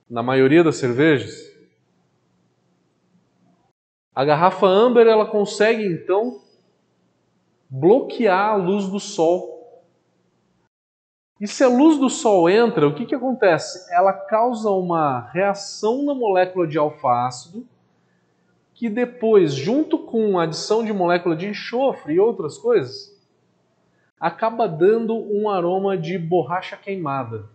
Na 0.09 0.23
maioria 0.23 0.63
das 0.63 0.77
cervejas. 0.77 1.53
A 4.15 4.23
garrafa 4.23 4.65
amber 4.65 5.05
ela 5.05 5.25
consegue 5.25 5.85
então 5.85 6.39
bloquear 7.69 8.53
a 8.53 8.55
luz 8.55 8.87
do 8.87 9.01
sol. 9.01 9.83
E 11.41 11.45
se 11.45 11.61
a 11.61 11.67
luz 11.67 11.97
do 11.97 12.09
sol 12.09 12.49
entra, 12.49 12.87
o 12.87 12.95
que, 12.95 13.05
que 13.05 13.15
acontece? 13.15 13.93
Ela 13.93 14.13
causa 14.13 14.69
uma 14.69 15.29
reação 15.33 16.03
na 16.03 16.15
molécula 16.15 16.65
de 16.65 16.77
alfa-ácido 16.77 17.67
que 18.73 18.87
depois, 18.89 19.53
junto 19.53 19.99
com 19.99 20.39
a 20.39 20.43
adição 20.43 20.85
de 20.85 20.93
molécula 20.93 21.35
de 21.35 21.47
enxofre 21.47 22.13
e 22.13 22.19
outras 22.21 22.57
coisas, 22.57 23.12
acaba 24.23 24.69
dando 24.69 25.13
um 25.13 25.49
aroma 25.49 25.97
de 25.97 26.17
borracha 26.17 26.77
queimada. 26.77 27.49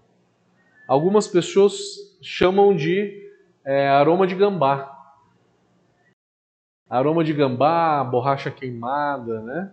Algumas 0.87 1.26
pessoas 1.26 1.72
chamam 2.20 2.76
de 2.76 3.26
é, 3.64 3.88
aroma 3.88 4.26
de 4.26 4.35
gambá. 4.35 4.94
Aroma 6.90 7.24
de 7.24 7.33
gambá, 7.33 8.04
borracha 8.04 8.50
queimada, 8.50 9.40
né? 9.40 9.72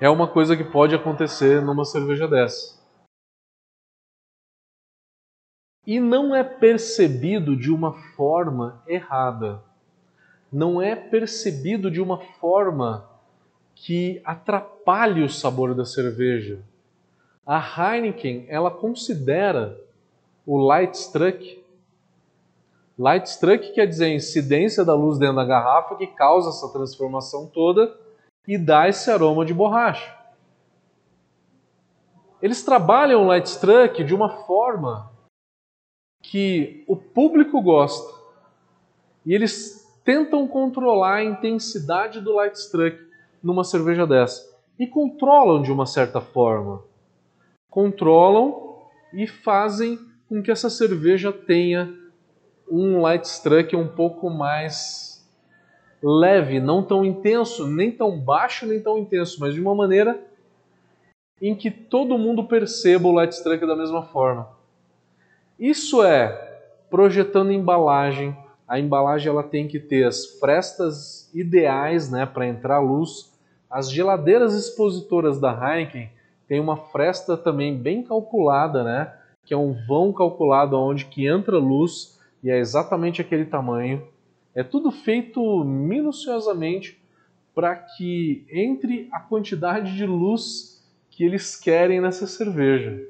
É 0.00 0.10
uma 0.10 0.26
coisa 0.26 0.56
que 0.56 0.64
pode 0.64 0.96
acontecer 0.96 1.62
numa 1.62 1.84
cerveja 1.84 2.26
dessa. 2.26 2.82
e 5.86 5.98
não 5.98 6.34
é 6.34 6.44
percebido 6.44 7.56
de 7.56 7.70
uma 7.70 7.92
forma 8.14 8.82
errada. 8.86 9.62
Não 10.50 10.80
é 10.80 10.94
percebido 10.94 11.90
de 11.90 12.00
uma 12.00 12.18
forma 12.18 13.08
que 13.82 14.22
atrapalhe 14.24 15.24
o 15.24 15.28
sabor 15.28 15.74
da 15.74 15.84
cerveja. 15.84 16.62
A 17.44 17.58
Heineken, 17.58 18.46
ela 18.48 18.70
considera 18.70 19.76
o 20.46 20.56
light 20.56 20.94
struck. 20.94 21.60
Light 22.96 23.26
struck 23.26 23.72
quer 23.72 23.86
dizer 23.86 24.04
a 24.04 24.14
incidência 24.14 24.84
da 24.84 24.94
luz 24.94 25.18
dentro 25.18 25.34
da 25.34 25.44
garrafa 25.44 25.96
que 25.96 26.06
causa 26.06 26.50
essa 26.50 26.72
transformação 26.72 27.48
toda 27.48 27.92
e 28.46 28.56
dá 28.56 28.88
esse 28.88 29.10
aroma 29.10 29.44
de 29.44 29.52
borracha. 29.52 30.16
Eles 32.40 32.62
trabalham 32.62 33.24
o 33.24 33.26
light 33.26 33.46
struck 33.46 34.04
de 34.04 34.14
uma 34.14 34.44
forma 34.46 35.10
que 36.22 36.84
o 36.86 36.94
público 36.94 37.60
gosta 37.60 38.14
e 39.26 39.34
eles 39.34 39.92
tentam 40.04 40.46
controlar 40.46 41.16
a 41.16 41.24
intensidade 41.24 42.20
do 42.20 42.32
light 42.32 42.54
struck 42.54 43.10
numa 43.42 43.64
cerveja 43.64 44.06
dessa 44.06 44.52
e 44.78 44.86
controlam 44.86 45.62
de 45.62 45.72
uma 45.72 45.86
certa 45.86 46.20
forma. 46.20 46.82
Controlam 47.70 48.78
e 49.12 49.26
fazem 49.26 49.98
com 50.28 50.42
que 50.42 50.50
essa 50.50 50.70
cerveja 50.70 51.32
tenha 51.32 51.92
um 52.70 53.00
light 53.00 53.24
struck 53.24 53.76
um 53.76 53.88
pouco 53.88 54.30
mais 54.30 55.12
leve, 56.02 56.58
não 56.58 56.82
tão 56.82 57.04
intenso, 57.04 57.66
nem 57.66 57.90
tão 57.90 58.18
baixo, 58.18 58.66
nem 58.66 58.80
tão 58.80 58.98
intenso, 58.98 59.38
mas 59.40 59.54
de 59.54 59.60
uma 59.60 59.74
maneira 59.74 60.20
em 61.40 61.54
que 61.54 61.70
todo 61.70 62.18
mundo 62.18 62.44
perceba 62.44 63.08
o 63.08 63.12
light 63.12 63.32
struck 63.32 63.66
da 63.66 63.76
mesma 63.76 64.02
forma. 64.04 64.48
Isso 65.58 66.02
é 66.02 66.60
projetando 66.88 67.52
embalagem. 67.52 68.36
A 68.66 68.78
embalagem 68.78 69.28
ela 69.28 69.42
tem 69.42 69.66
que 69.66 69.78
ter 69.78 70.04
as 70.04 70.24
frestas 70.38 71.30
ideais, 71.34 72.10
né, 72.10 72.26
para 72.26 72.46
entrar 72.46 72.80
luz. 72.80 73.31
As 73.72 73.90
geladeiras 73.90 74.54
expositoras 74.54 75.40
da 75.40 75.50
Heineken 75.50 76.10
tem 76.46 76.60
uma 76.60 76.76
fresta 76.76 77.38
também 77.38 77.74
bem 77.74 78.02
calculada, 78.02 78.84
né, 78.84 79.16
que 79.46 79.54
é 79.54 79.56
um 79.56 79.72
vão 79.86 80.12
calculado 80.12 80.78
onde 80.78 81.06
que 81.06 81.26
entra 81.26 81.56
luz 81.56 82.20
e 82.44 82.50
é 82.50 82.58
exatamente 82.58 83.22
aquele 83.22 83.46
tamanho. 83.46 84.06
É 84.54 84.62
tudo 84.62 84.90
feito 84.90 85.64
minuciosamente 85.64 87.02
para 87.54 87.74
que 87.74 88.44
entre 88.50 89.08
a 89.10 89.20
quantidade 89.20 89.96
de 89.96 90.04
luz 90.04 90.86
que 91.08 91.24
eles 91.24 91.56
querem 91.56 91.98
nessa 91.98 92.26
cerveja. 92.26 93.08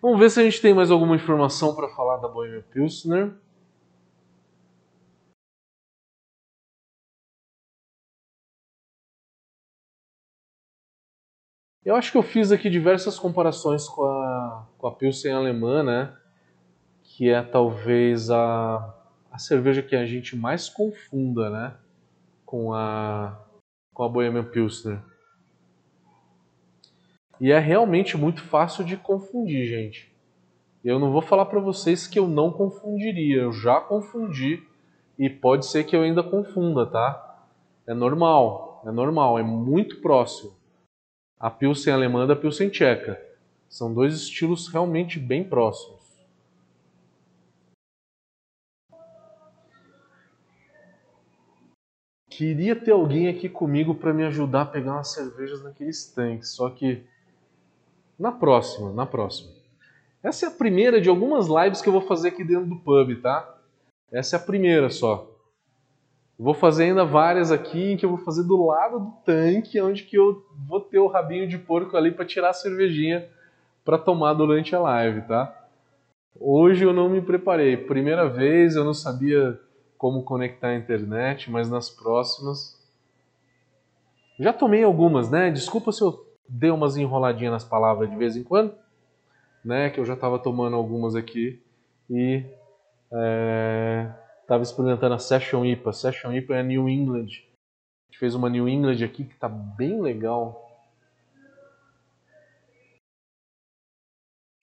Vamos 0.00 0.18
ver 0.18 0.30
se 0.30 0.40
a 0.40 0.44
gente 0.44 0.62
tem 0.62 0.72
mais 0.72 0.90
alguma 0.90 1.14
informação 1.14 1.76
para 1.76 1.90
falar 1.90 2.16
da 2.16 2.28
Bohemia 2.28 2.64
Pilsner. 2.72 3.34
Eu 11.82 11.96
acho 11.96 12.12
que 12.12 12.18
eu 12.18 12.22
fiz 12.22 12.52
aqui 12.52 12.68
diversas 12.68 13.18
comparações 13.18 13.88
com 13.88 14.04
a, 14.04 14.66
com 14.76 14.86
a 14.86 14.92
Pilsen 14.94 15.32
alemã, 15.32 15.82
né? 15.82 16.14
Que 17.02 17.30
é 17.30 17.40
talvez 17.40 18.30
a, 18.30 18.94
a 19.32 19.38
cerveja 19.38 19.82
que 19.82 19.96
a 19.96 20.04
gente 20.04 20.36
mais 20.36 20.68
confunda, 20.68 21.48
né? 21.48 21.74
Com 22.44 22.74
a, 22.74 23.34
com 23.94 24.02
a 24.02 24.08
Bohemian 24.10 24.44
Pilsner. 24.44 25.00
E 27.40 27.50
é 27.50 27.58
realmente 27.58 28.14
muito 28.14 28.42
fácil 28.42 28.84
de 28.84 28.98
confundir, 28.98 29.66
gente. 29.66 30.14
Eu 30.84 30.98
não 30.98 31.10
vou 31.10 31.22
falar 31.22 31.46
para 31.46 31.60
vocês 31.60 32.06
que 32.06 32.18
eu 32.18 32.28
não 32.28 32.52
confundiria. 32.52 33.40
Eu 33.40 33.52
já 33.52 33.80
confundi 33.80 34.62
e 35.18 35.30
pode 35.30 35.64
ser 35.64 35.84
que 35.84 35.96
eu 35.96 36.02
ainda 36.02 36.22
confunda, 36.22 36.84
tá? 36.84 37.46
É 37.86 37.94
normal, 37.94 38.82
é 38.84 38.90
normal, 38.90 39.38
é 39.38 39.42
muito 39.42 40.02
próximo 40.02 40.59
a 41.40 41.48
Pilsen 41.48 41.94
alemã 41.94 42.26
da 42.26 42.36
Pilsen 42.36 42.68
tcheca. 42.68 43.18
São 43.66 43.94
dois 43.94 44.14
estilos 44.14 44.68
realmente 44.68 45.18
bem 45.18 45.42
próximos. 45.42 45.98
Queria 52.28 52.76
ter 52.76 52.90
alguém 52.90 53.28
aqui 53.28 53.48
comigo 53.48 53.94
para 53.94 54.12
me 54.12 54.24
ajudar 54.24 54.62
a 54.62 54.66
pegar 54.66 54.92
umas 54.92 55.12
cervejas 55.12 55.62
naqueles 55.62 56.06
tanques, 56.06 56.50
só 56.50 56.68
que 56.68 57.04
na 58.18 58.32
próxima, 58.32 58.92
na 58.92 59.06
próxima. 59.06 59.52
Essa 60.22 60.46
é 60.46 60.48
a 60.48 60.52
primeira 60.52 61.00
de 61.00 61.08
algumas 61.08 61.46
lives 61.46 61.80
que 61.80 61.88
eu 61.88 61.92
vou 61.92 62.02
fazer 62.02 62.28
aqui 62.28 62.44
dentro 62.44 62.66
do 62.66 62.76
pub, 62.76 63.20
tá? 63.22 63.58
Essa 64.12 64.36
é 64.36 64.38
a 64.38 64.42
primeira 64.42 64.90
só. 64.90 65.29
Vou 66.40 66.54
fazer 66.54 66.84
ainda 66.84 67.04
várias 67.04 67.52
aqui 67.52 67.92
em 67.92 67.96
que 67.98 68.06
eu 68.06 68.08
vou 68.08 68.18
fazer 68.18 68.44
do 68.44 68.64
lado 68.64 68.98
do 68.98 69.10
tanque, 69.26 69.78
onde 69.78 70.04
que 70.04 70.16
eu 70.16 70.42
vou 70.66 70.80
ter 70.80 70.98
o 70.98 71.06
rabinho 71.06 71.46
de 71.46 71.58
porco 71.58 71.98
ali 71.98 72.10
para 72.10 72.24
tirar 72.24 72.48
a 72.48 72.54
cervejinha 72.54 73.28
para 73.84 73.98
tomar 73.98 74.32
durante 74.32 74.74
a 74.74 74.80
live, 74.80 75.20
tá? 75.28 75.54
Hoje 76.40 76.82
eu 76.82 76.94
não 76.94 77.10
me 77.10 77.20
preparei. 77.20 77.76
Primeira 77.76 78.26
vez 78.26 78.74
eu 78.74 78.84
não 78.84 78.94
sabia 78.94 79.60
como 79.98 80.22
conectar 80.22 80.68
a 80.68 80.76
internet, 80.76 81.50
mas 81.50 81.70
nas 81.70 81.90
próximas 81.90 82.80
já 84.38 84.50
tomei 84.50 84.82
algumas, 84.82 85.30
né? 85.30 85.50
Desculpa 85.50 85.92
se 85.92 86.00
eu 86.00 86.26
dei 86.48 86.70
umas 86.70 86.96
enroladinhas 86.96 87.52
nas 87.52 87.64
palavras 87.64 88.08
de 88.08 88.16
vez 88.16 88.34
em 88.34 88.42
quando, 88.42 88.74
né? 89.62 89.90
Que 89.90 90.00
eu 90.00 90.06
já 90.06 90.14
estava 90.14 90.38
tomando 90.38 90.74
algumas 90.74 91.14
aqui 91.14 91.62
e 92.08 92.46
é 93.12 94.29
Estava 94.50 94.64
experimentando 94.64 95.14
a 95.14 95.18
Session 95.20 95.64
IPA. 95.64 95.92
Session 95.92 96.32
IPA 96.32 96.56
é 96.56 96.62
New 96.64 96.88
England. 96.88 97.28
A 97.28 98.10
gente 98.10 98.18
fez 98.18 98.34
uma 98.34 98.50
New 98.50 98.68
England 98.68 99.04
aqui 99.04 99.22
que 99.22 99.32
está 99.32 99.48
bem 99.48 100.02
legal. 100.02 100.68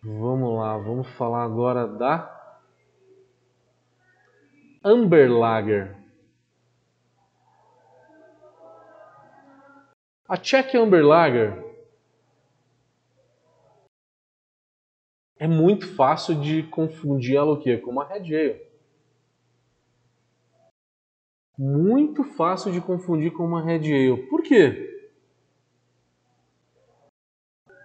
Vamos 0.03 0.57
lá, 0.59 0.77
vamos 0.77 1.07
falar 1.11 1.45
agora 1.45 1.87
da 1.87 2.59
Amber 4.83 5.31
Lager. 5.31 5.95
A 10.27 10.35
Czech 10.35 10.75
Amber 10.75 11.05
Lager 11.05 11.63
é 15.39 15.47
muito 15.47 15.95
fácil 15.95 16.41
de 16.41 16.63
confundir 16.63 17.37
ela 17.37 17.53
o 17.53 17.61
quê? 17.61 17.77
com 17.77 17.91
uma 17.91 18.03
Red 18.03 18.35
Ale 18.35 18.66
muito 21.57 22.23
fácil 22.23 22.71
de 22.71 22.79
confundir 22.79 23.31
com 23.31 23.45
uma 23.45 23.61
Red 23.61 23.91
Ale. 23.91 24.27
Por 24.27 24.43
quê? 24.43 24.93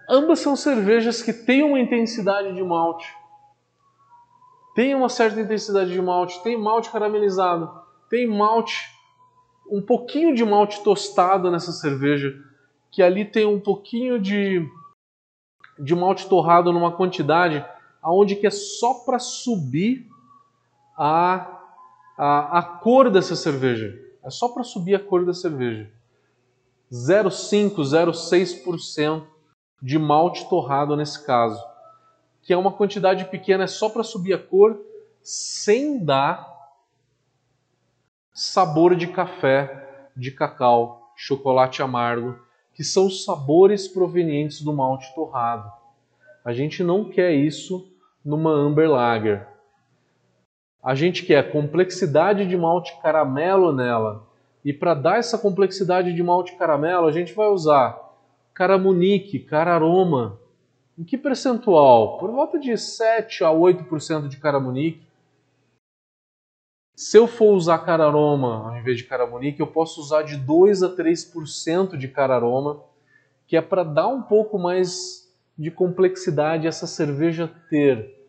Ambas 0.07 0.39
são 0.39 0.55
cervejas 0.55 1.21
que 1.21 1.33
têm 1.33 1.63
uma 1.63 1.79
intensidade 1.79 2.53
de 2.53 2.63
malte. 2.63 3.11
Tem 4.75 4.93
uma 4.93 5.09
certa 5.09 5.39
intensidade 5.39 5.91
de 5.91 6.01
malte, 6.01 6.41
tem 6.43 6.59
malte 6.59 6.91
caramelizado, 6.91 7.71
tem 8.09 8.27
malte, 8.27 8.91
um 9.71 9.81
pouquinho 9.81 10.35
de 10.35 10.43
malte 10.43 10.83
tostado 10.83 11.49
nessa 11.49 11.71
cerveja, 11.71 12.33
que 12.91 13.01
ali 13.01 13.23
tem 13.25 13.45
um 13.45 13.59
pouquinho 13.59 14.19
de, 14.19 14.67
de 15.79 15.95
malte 15.95 16.27
torrado 16.27 16.73
numa 16.73 16.91
quantidade 16.91 17.65
aonde 18.01 18.35
que 18.35 18.45
é 18.45 18.51
só 18.51 19.05
para 19.05 19.17
subir 19.19 20.07
a 20.97 21.52
a, 22.17 22.59
a 22.59 22.61
cor 22.61 23.09
dessa 23.09 23.35
cerveja. 23.35 23.99
É 24.23 24.29
só 24.29 24.49
para 24.49 24.63
subir 24.63 24.95
a 24.95 24.99
cor 24.99 25.25
da 25.25 25.33
cerveja. 25.33 25.91
0,5, 26.91 27.75
0,6% 27.75 29.23
de 29.81 29.97
malte 29.97 30.47
torrado 30.47 30.95
nesse 30.95 31.25
caso. 31.25 31.61
Que 32.41 32.53
é 32.53 32.57
uma 32.57 32.71
quantidade 32.71 33.25
pequena, 33.25 33.63
é 33.63 33.67
só 33.67 33.89
para 33.89 34.03
subir 34.03 34.33
a 34.33 34.37
cor, 34.37 34.79
sem 35.21 36.03
dar 36.03 36.53
sabor 38.33 38.95
de 38.95 39.07
café, 39.07 40.09
de 40.15 40.31
cacau, 40.31 41.13
chocolate 41.15 41.81
amargo, 41.81 42.39
que 42.73 42.83
são 42.83 43.07
os 43.07 43.23
sabores 43.23 43.87
provenientes 43.87 44.61
do 44.61 44.73
malte 44.73 45.13
torrado. 45.13 45.71
A 46.43 46.53
gente 46.53 46.83
não 46.83 47.05
quer 47.05 47.33
isso 47.33 47.91
numa 48.23 48.51
Amber 48.51 48.89
Lager. 48.89 49.47
A 50.83 50.93
gente 50.95 51.25
quer 51.25 51.49
complexidade 51.49 52.45
de 52.45 52.57
malte 52.57 52.99
caramelo 53.01 53.71
nela. 53.71 54.27
E 54.65 54.73
para 54.73 54.93
dar 54.93 55.17
essa 55.17 55.37
complexidade 55.37 56.13
de 56.13 56.21
malte 56.21 56.57
caramelo, 56.57 57.07
a 57.07 57.11
gente 57.11 57.33
vai 57.33 57.47
usar 57.47 57.97
caramunique, 58.53 59.39
cararoma. 59.39 60.37
Em 60.97 61.03
que 61.05 61.17
percentual? 61.17 62.17
Por 62.17 62.31
volta 62.31 62.59
de 62.59 62.77
7 62.77 63.45
a 63.45 63.49
8% 63.49 64.27
de 64.27 64.37
caramunique. 64.37 65.07
Se 66.95 67.17
eu 67.17 67.27
for 67.27 67.53
usar 67.53 67.79
cararoma 67.79 68.69
ao 68.69 68.77
invés 68.77 68.97
de 68.97 69.05
caramunique, 69.05 69.61
eu 69.61 69.67
posso 69.67 70.01
usar 70.01 70.23
de 70.23 70.35
2 70.35 70.83
a 70.83 70.89
3% 70.89 71.97
de 71.97 72.07
cararoma, 72.09 72.83
que 73.47 73.55
é 73.55 73.61
para 73.61 73.83
dar 73.83 74.07
um 74.07 74.21
pouco 74.21 74.59
mais 74.59 75.33
de 75.57 75.71
complexidade 75.71 76.67
essa 76.67 76.85
cerveja 76.85 77.49
ter 77.69 78.22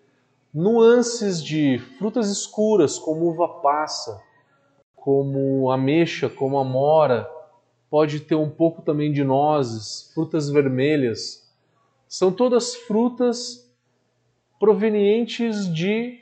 nuances 0.55 1.43
de 1.43 1.81
frutas 1.99 2.31
escuras, 2.31 2.97
como 2.97 3.27
uva 3.27 3.49
passa, 3.61 4.23
como 4.95 5.69
ameixa, 5.73 6.29
como 6.29 6.59
amora, 6.59 7.29
pode 7.91 8.21
ter 8.21 8.37
um 8.37 8.49
pouco 8.49 8.81
também 8.81 9.13
de 9.13 9.25
nozes, 9.25 10.13
frutas 10.15 10.49
vermelhas. 10.49 11.53
São 12.07 12.31
todas 12.31 12.77
frutas 12.77 13.69
provenientes 14.61 15.67
de 15.75 16.21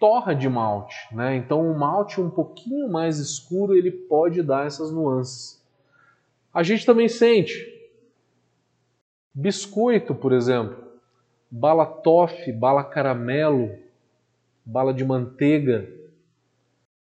torra 0.00 0.34
de 0.34 0.48
malte, 0.48 0.96
né? 1.14 1.36
Então 1.36 1.70
o 1.70 1.78
malte 1.78 2.20
um 2.20 2.30
pouquinho 2.30 2.90
mais 2.90 3.18
escuro 3.18 3.76
ele 3.76 3.92
pode 3.92 4.42
dar 4.42 4.66
essas 4.66 4.90
nuances. 4.90 5.62
A 6.52 6.64
gente 6.64 6.84
também 6.84 7.08
sente 7.08 7.54
biscoito, 9.32 10.14
por 10.14 10.32
exemplo 10.32 10.89
bala 11.50 11.84
toffee, 11.84 12.52
bala 12.52 12.84
caramelo, 12.84 13.76
bala 14.64 14.94
de 14.94 15.04
manteiga. 15.04 15.88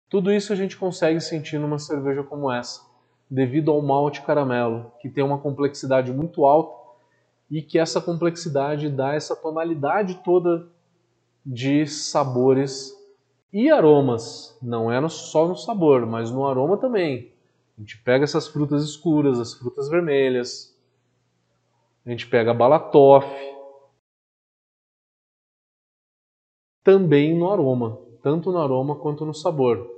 Tudo 0.10 0.32
isso 0.32 0.54
a 0.54 0.56
gente 0.56 0.78
consegue 0.78 1.20
sentir 1.20 1.60
numa 1.60 1.78
cerveja 1.78 2.24
como 2.24 2.52
essa, 2.52 2.82
devido 3.30 3.72
ao 3.72 3.82
malte 3.82 4.22
caramelo, 4.22 4.92
que 5.02 5.10
tem 5.10 5.24
uma 5.24 5.38
complexidade 5.38 6.14
muito 6.14 6.46
alta 6.46 6.78
e 7.52 7.62
que 7.62 7.78
essa 7.78 8.00
complexidade 8.00 8.90
dá 8.90 9.14
essa 9.14 9.36
tonalidade 9.36 10.22
toda 10.24 10.68
de 11.46 11.86
sabores 11.86 12.94
e 13.52 13.70
aromas. 13.70 14.58
Não 14.62 14.92
é 14.92 15.10
só 15.10 15.48
no 15.48 15.56
sabor, 15.56 16.06
mas 16.06 16.32
no 16.32 16.46
aroma 16.46 16.78
também. 16.78 17.32
A 17.78 17.82
gente 17.82 17.98
pega 18.00 18.24
essas 18.24 18.48
frutas 18.48 18.84
escuras, 18.84 19.40
as 19.40 19.54
frutas 19.54 19.88
vermelhas, 19.90 20.76
a 22.06 22.10
gente 22.10 22.28
pega 22.28 22.52
a 22.52 22.54
balatoff, 22.54 23.28
também 26.88 27.38
no 27.38 27.52
aroma, 27.52 28.00
tanto 28.24 28.50
no 28.50 28.60
aroma 28.60 28.96
quanto 28.96 29.26
no 29.26 29.34
sabor. 29.34 29.94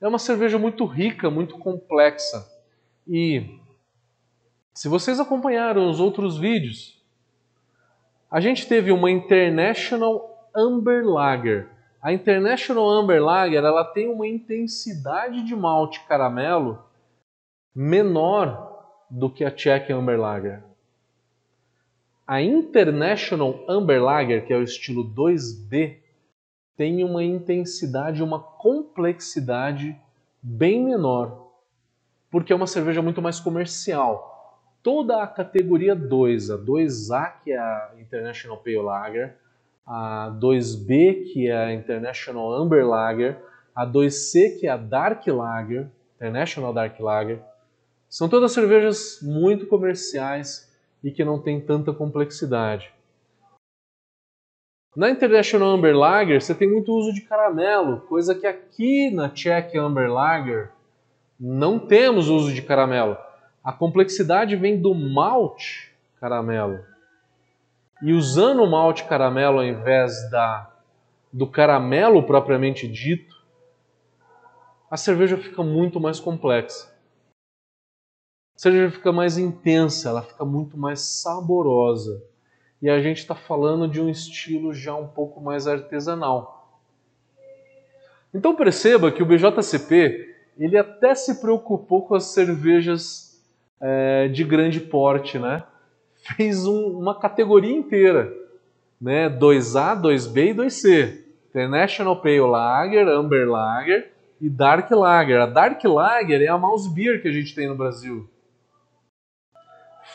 É 0.00 0.08
uma 0.08 0.18
cerveja 0.18 0.58
muito 0.58 0.86
rica, 0.86 1.30
muito 1.30 1.58
complexa. 1.58 2.50
E 3.06 3.60
se 4.72 4.88
vocês 4.88 5.20
acompanharam 5.20 5.90
os 5.90 6.00
outros 6.00 6.38
vídeos, 6.38 6.98
a 8.30 8.40
gente 8.40 8.66
teve 8.66 8.90
uma 8.90 9.10
International 9.10 10.48
Amber 10.56 11.06
Lager. 11.06 11.68
A 12.00 12.10
International 12.10 12.88
Amber 12.88 13.22
Lager 13.22 13.62
ela 13.62 13.84
tem 13.84 14.08
uma 14.08 14.26
intensidade 14.26 15.42
de 15.42 15.54
malte 15.54 16.00
caramelo 16.06 16.82
menor 17.74 18.82
do 19.10 19.28
que 19.28 19.44
a 19.44 19.50
Czech 19.50 19.92
Amber 19.92 20.18
Lager. 20.18 20.64
A 22.26 22.40
International 22.40 23.62
Amber 23.68 24.02
Lager, 24.02 24.46
que 24.46 24.54
é 24.54 24.56
o 24.56 24.62
estilo 24.62 25.04
2B, 25.04 26.02
tem 26.76 27.04
uma 27.04 27.22
intensidade, 27.22 28.22
uma 28.22 28.40
complexidade 28.40 29.98
bem 30.42 30.84
menor, 30.84 31.52
porque 32.30 32.52
é 32.52 32.56
uma 32.56 32.66
cerveja 32.66 33.00
muito 33.00 33.22
mais 33.22 33.40
comercial. 33.40 34.60
Toda 34.82 35.22
a 35.22 35.26
categoria 35.26 35.94
2, 35.94 36.50
a 36.50 36.58
2A, 36.58 37.32
que 37.42 37.52
é 37.52 37.58
a 37.58 37.92
International 37.98 38.58
Pale 38.58 38.82
Lager, 38.82 39.36
a 39.86 40.34
2B, 40.38 41.32
que 41.32 41.48
é 41.48 41.56
a 41.56 41.72
International 41.72 42.52
Amber 42.52 42.86
Lager, 42.86 43.38
a 43.74 43.86
2C, 43.86 44.58
que 44.58 44.66
é 44.66 44.70
a 44.70 44.76
Dark 44.76 45.26
Lager, 45.26 45.88
International 46.16 46.72
Dark 46.72 46.98
Lager, 47.00 47.40
são 48.08 48.28
todas 48.28 48.52
cervejas 48.52 49.18
muito 49.22 49.66
comerciais 49.66 50.72
e 51.02 51.10
que 51.10 51.24
não 51.24 51.40
têm 51.40 51.60
tanta 51.60 51.92
complexidade. 51.92 52.93
Na 54.96 55.10
International 55.10 55.70
Amber 55.70 55.96
Lager, 55.96 56.40
você 56.40 56.54
tem 56.54 56.70
muito 56.70 56.92
uso 56.92 57.12
de 57.12 57.22
caramelo, 57.22 58.02
coisa 58.02 58.32
que 58.32 58.46
aqui 58.46 59.10
na 59.10 59.28
Czech 59.28 59.76
Amber 59.76 60.12
Lager 60.12 60.70
não 61.38 61.80
temos 61.80 62.28
uso 62.28 62.54
de 62.54 62.62
caramelo. 62.62 63.16
A 63.62 63.72
complexidade 63.72 64.54
vem 64.54 64.80
do 64.80 64.94
malte 64.94 65.92
caramelo. 66.20 66.78
E 68.02 68.12
usando 68.12 68.62
o 68.62 68.70
malte 68.70 69.02
caramelo 69.04 69.58
ao 69.58 69.64
invés 69.64 70.30
da, 70.30 70.70
do 71.32 71.46
caramelo 71.48 72.22
propriamente 72.22 72.86
dito, 72.86 73.34
a 74.88 74.96
cerveja 74.96 75.36
fica 75.36 75.64
muito 75.64 75.98
mais 75.98 76.20
complexa. 76.20 76.94
A 78.54 78.60
cerveja 78.60 78.92
fica 78.92 79.10
mais 79.10 79.38
intensa, 79.38 80.10
ela 80.10 80.22
fica 80.22 80.44
muito 80.44 80.78
mais 80.78 81.00
saborosa 81.00 82.22
e 82.84 82.90
a 82.90 83.00
gente 83.00 83.16
está 83.16 83.34
falando 83.34 83.88
de 83.88 83.98
um 83.98 84.10
estilo 84.10 84.74
já 84.74 84.94
um 84.94 85.06
pouco 85.06 85.40
mais 85.40 85.66
artesanal. 85.66 86.82
Então 88.34 88.54
perceba 88.54 89.10
que 89.10 89.22
o 89.22 89.26
BJCP 89.26 90.34
ele 90.58 90.76
até 90.76 91.14
se 91.14 91.40
preocupou 91.40 92.06
com 92.06 92.14
as 92.14 92.34
cervejas 92.34 93.42
é, 93.80 94.28
de 94.28 94.44
grande 94.44 94.80
porte, 94.80 95.38
né? 95.38 95.64
Fez 96.36 96.66
um, 96.66 96.98
uma 96.98 97.18
categoria 97.18 97.74
inteira, 97.74 98.30
né? 99.00 99.30
2A, 99.30 99.98
2B 99.98 100.50
e 100.50 100.54
2C. 100.54 101.24
International 101.48 102.20
Pale 102.20 102.40
Lager, 102.40 103.08
Amber 103.08 103.48
Lager 103.48 104.12
e 104.38 104.50
Dark 104.50 104.90
Lager. 104.90 105.40
A 105.40 105.46
Dark 105.46 105.82
Lager 105.84 106.42
é 106.42 106.48
a 106.48 106.58
mouse 106.58 106.92
beer 106.92 107.22
que 107.22 107.28
a 107.28 107.32
gente 107.32 107.54
tem 107.54 107.66
no 107.66 107.76
Brasil. 107.76 108.28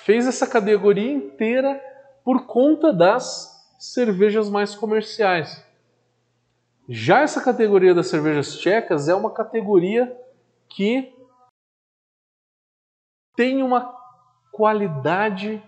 Fez 0.05 0.27
essa 0.27 0.45
categoria 0.45 1.11
inteira 1.11 1.88
por 2.29 2.45
conta 2.45 2.93
das 2.93 3.75
cervejas 3.79 4.51
mais 4.51 4.75
comerciais. 4.75 5.65
Já 6.87 7.21
essa 7.21 7.43
categoria 7.43 7.91
das 7.95 8.05
cervejas 8.05 8.55
tchecas 8.59 9.09
é 9.09 9.15
uma 9.15 9.31
categoria 9.31 10.15
que 10.67 11.11
tem 13.35 13.63
uma 13.63 13.97
qualidade 14.51 15.59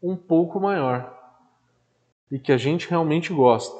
um 0.00 0.14
pouco 0.14 0.60
maior 0.60 1.12
e 2.30 2.38
que 2.38 2.52
a 2.52 2.56
gente 2.56 2.88
realmente 2.88 3.34
gosta. 3.34 3.76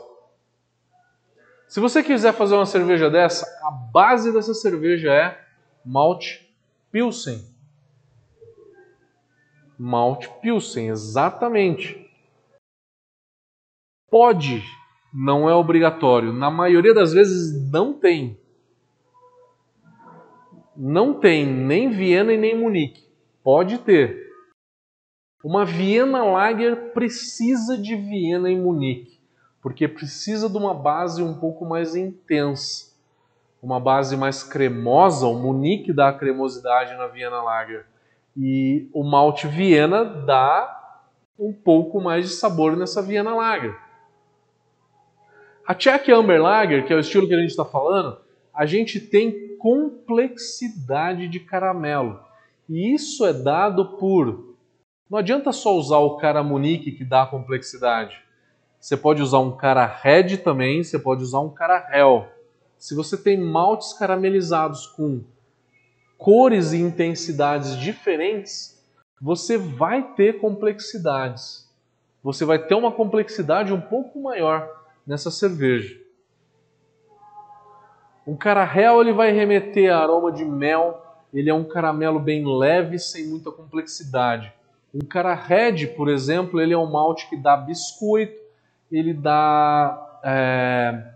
Se 1.69 1.79
você 1.79 2.03
quiser 2.03 2.33
fazer 2.33 2.57
uma 2.57 2.67
cerveja 2.67 3.09
dessa, 3.09 3.47
a 3.65 3.71
base 3.71 4.33
dessa 4.33 4.55
cerveja 4.55 5.13
é 5.13 5.41
malte 5.85 6.53
Pilsen 6.91 7.56
malte 9.79 10.29
Pilsen, 10.41 10.89
exatamente. 10.89 12.05
Pode, 14.11 14.63
não 15.13 15.49
é 15.49 15.55
obrigatório. 15.55 16.33
Na 16.33 16.51
maioria 16.51 16.95
das 16.95 17.13
vezes 17.13 17.71
não 17.71 17.93
tem. 17.93 18.39
Não 20.77 21.15
tem 21.15 21.47
nem 21.47 21.91
Viena 21.91 22.33
e 22.33 22.39
nem 22.39 22.57
Munique. 22.57 23.07
Pode 23.43 23.79
ter. 23.79 24.27
Uma 25.45 25.65
Viena 25.65 26.25
Lager 26.25 26.93
precisa 26.93 27.79
de 27.79 27.95
Viena 27.95 28.51
e 28.51 28.57
Munique, 28.57 29.21
porque 29.63 29.87
precisa 29.87 30.49
de 30.49 30.57
uma 30.57 30.75
base 30.75 31.23
um 31.23 31.39
pouco 31.39 31.65
mais 31.65 31.95
intensa. 31.95 32.95
Uma 33.63 33.81
base 33.81 34.17
mais 34.17 34.43
cremosa, 34.43 35.27
o 35.27 35.39
Munique 35.39 35.93
dá 35.93 36.13
cremosidade 36.13 36.95
na 36.97 37.07
Viena 37.07 37.43
Lager 37.43 37.87
e 38.37 38.91
o 38.93 39.03
malte 39.03 39.47
Viena 39.47 40.05
dá 40.05 40.73
um 41.39 41.53
pouco 41.53 42.01
mais 42.01 42.29
de 42.29 42.33
sabor 42.33 42.77
nessa 42.77 43.03
Viena 43.03 43.35
Lager. 43.35 43.75
A 45.67 45.75
Czech 45.75 46.11
Amber 46.13 46.41
Lager, 46.41 46.87
que 46.87 46.93
é 46.93 46.97
o 46.97 47.01
estilo 47.01 47.27
que 47.27 47.35
a 47.35 47.41
gente 47.41 47.51
está 47.51 47.65
falando, 47.65 48.19
a 48.55 48.67
gente 48.67 49.01
tem 49.01 49.57
complexidade 49.59 51.29
de 51.29 51.41
caramelo. 51.41 52.21
E 52.69 52.95
isso 52.95 53.25
é 53.25 53.33
dado 53.33 53.97
por. 53.97 54.57
Não 55.11 55.19
adianta 55.19 55.53
só 55.53 55.77
usar 55.77 55.99
o 55.99 56.17
cara 56.17 56.43
Munique 56.43 56.93
que 56.93 57.05
dá 57.05 57.27
complexidade. 57.27 58.17
Você 58.79 58.97
pode 58.97 59.23
usar 59.23 59.39
um 59.39 59.57
cara 59.57 59.87
Red 59.87 60.39
também, 60.39 60.85
você 60.85 60.99
pode 60.99 61.23
usar 61.23 61.41
um 61.41 61.51
cara 61.51 61.89
Hell. 61.93 62.27
Se 62.79 62.95
você 62.95 63.17
tem 63.17 63.37
maltes 63.39 63.93
caramelizados 63.93 64.87
com 64.87 65.25
cores 66.19 66.73
e 66.73 66.79
intensidades 66.79 67.77
diferentes, 67.77 68.83
você 69.21 69.57
vai 69.57 70.15
ter 70.15 70.39
complexidades. 70.39 71.67
Você 72.23 72.45
vai 72.45 72.59
ter 72.59 72.75
uma 72.75 72.93
complexidade 72.93 73.73
um 73.73 73.81
pouco 73.81 74.21
maior 74.21 74.69
nessa 75.07 75.31
cerveja. 75.31 75.97
Um 78.27 78.37
carahel 78.37 79.01
ele 79.01 79.13
vai 79.13 79.31
remeter 79.31 79.93
a 79.93 79.99
aroma 79.99 80.33
de 80.33 80.45
mel, 80.45 81.01
ele 81.33 81.49
é 81.49 81.55
um 81.55 81.63
caramelo 81.63 82.19
bem 82.19 82.45
leve, 82.45 82.99
sem 82.99 83.29
muita 83.29 83.53
complexidade. 83.53 84.53
Um 84.93 85.07
cara 85.07 85.35
red, 85.35 85.87
por 85.89 86.09
exemplo, 86.09 86.61
ele 86.61 86.73
é 86.73 86.79
um 86.79 86.91
malte 86.91 87.29
que 87.29 87.37
dá 87.37 87.57
biscoito, 87.57 88.41
ele 88.91 89.13
dá 89.13 90.21
é, 90.25 91.16